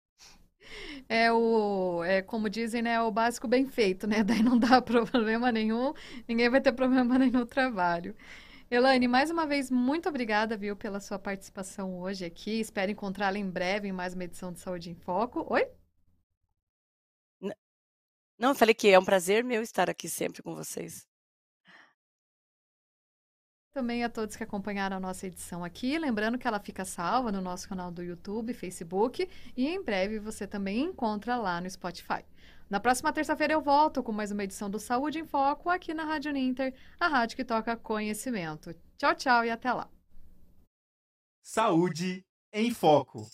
É 1.09 1.31
o, 1.33 2.03
é 2.05 2.23
como 2.23 2.49
dizem, 2.49 2.81
né, 2.81 3.01
o 3.03 3.11
básico 3.11 3.47
bem 3.47 3.67
feito, 3.67 4.07
né? 4.07 4.23
Daí 4.25 4.43
não 4.43 4.59
dá 4.59 4.81
problema 4.81 5.53
nenhum, 5.53 5.93
ninguém 6.27 6.49
vai 6.49 6.61
ter 6.61 6.73
problema 6.73 7.19
nenhum 7.19 7.41
no 7.41 7.47
trabalho. 7.47 8.17
Elaine, 8.71 9.07
mais 9.07 9.31
uma 9.31 9.47
vez, 9.47 9.71
muito 9.71 10.09
obrigada, 10.09 10.57
viu, 10.57 10.75
pela 10.75 11.01
sua 11.01 11.19
participação 11.19 11.99
hoje 12.01 12.25
aqui. 12.25 12.59
Espero 12.61 12.91
encontrá-la 12.91 13.39
em 13.39 13.51
breve 13.51 13.89
em 13.89 13.93
mais 13.93 14.15
uma 14.15 14.25
edição 14.25 14.51
de 14.53 14.61
Saúde 14.61 14.91
em 14.91 14.95
Foco. 14.95 15.45
Oi? 15.53 15.69
Não, 18.43 18.49
eu 18.49 18.55
falei 18.57 18.75
que 18.75 18.89
é 18.89 18.99
um 18.99 19.05
prazer 19.05 19.45
meu 19.45 19.63
estar 19.63 19.89
aqui 19.89 20.09
sempre 20.09 20.43
com 20.43 20.53
vocês. 20.53 21.07
Também 23.73 24.03
a 24.03 24.09
todos 24.09 24.35
que 24.35 24.43
acompanharam 24.43 24.97
a 24.97 25.01
nossa 25.01 25.29
edição 25.29 25.63
aqui. 25.63 25.97
Lembrando 25.97 26.37
que 26.37 26.49
ela 26.49 26.59
fica 26.59 26.85
salva 26.85 27.31
no 27.31 27.41
nosso 27.41 27.69
canal 27.69 27.93
do 27.93 28.03
YouTube, 28.03 28.53
Facebook 28.53 29.31
e 29.57 29.69
em 29.69 29.81
breve 29.81 30.19
você 30.19 30.45
também 30.45 30.81
encontra 30.81 31.37
lá 31.37 31.61
no 31.61 31.71
Spotify. 31.71 32.25
Na 32.69 32.81
próxima 32.81 33.13
terça-feira 33.13 33.53
eu 33.53 33.63
volto 33.63 34.03
com 34.03 34.11
mais 34.11 34.33
uma 34.33 34.43
edição 34.43 34.69
do 34.69 34.81
Saúde 34.81 35.21
em 35.21 35.25
Foco 35.25 35.71
aqui 35.71 35.95
na 35.95 36.05
Rádio 36.05 36.33
Ninter, 36.33 36.75
a 36.99 37.07
rádio 37.07 37.37
que 37.37 37.45
toca 37.45 37.77
conhecimento. 37.77 38.75
Tchau, 38.99 39.15
tchau 39.15 39.45
e 39.45 39.51
até 39.51 39.73
lá. 39.73 39.89
Saúde 41.45 42.25
em 42.53 42.75
Foco. 42.75 43.25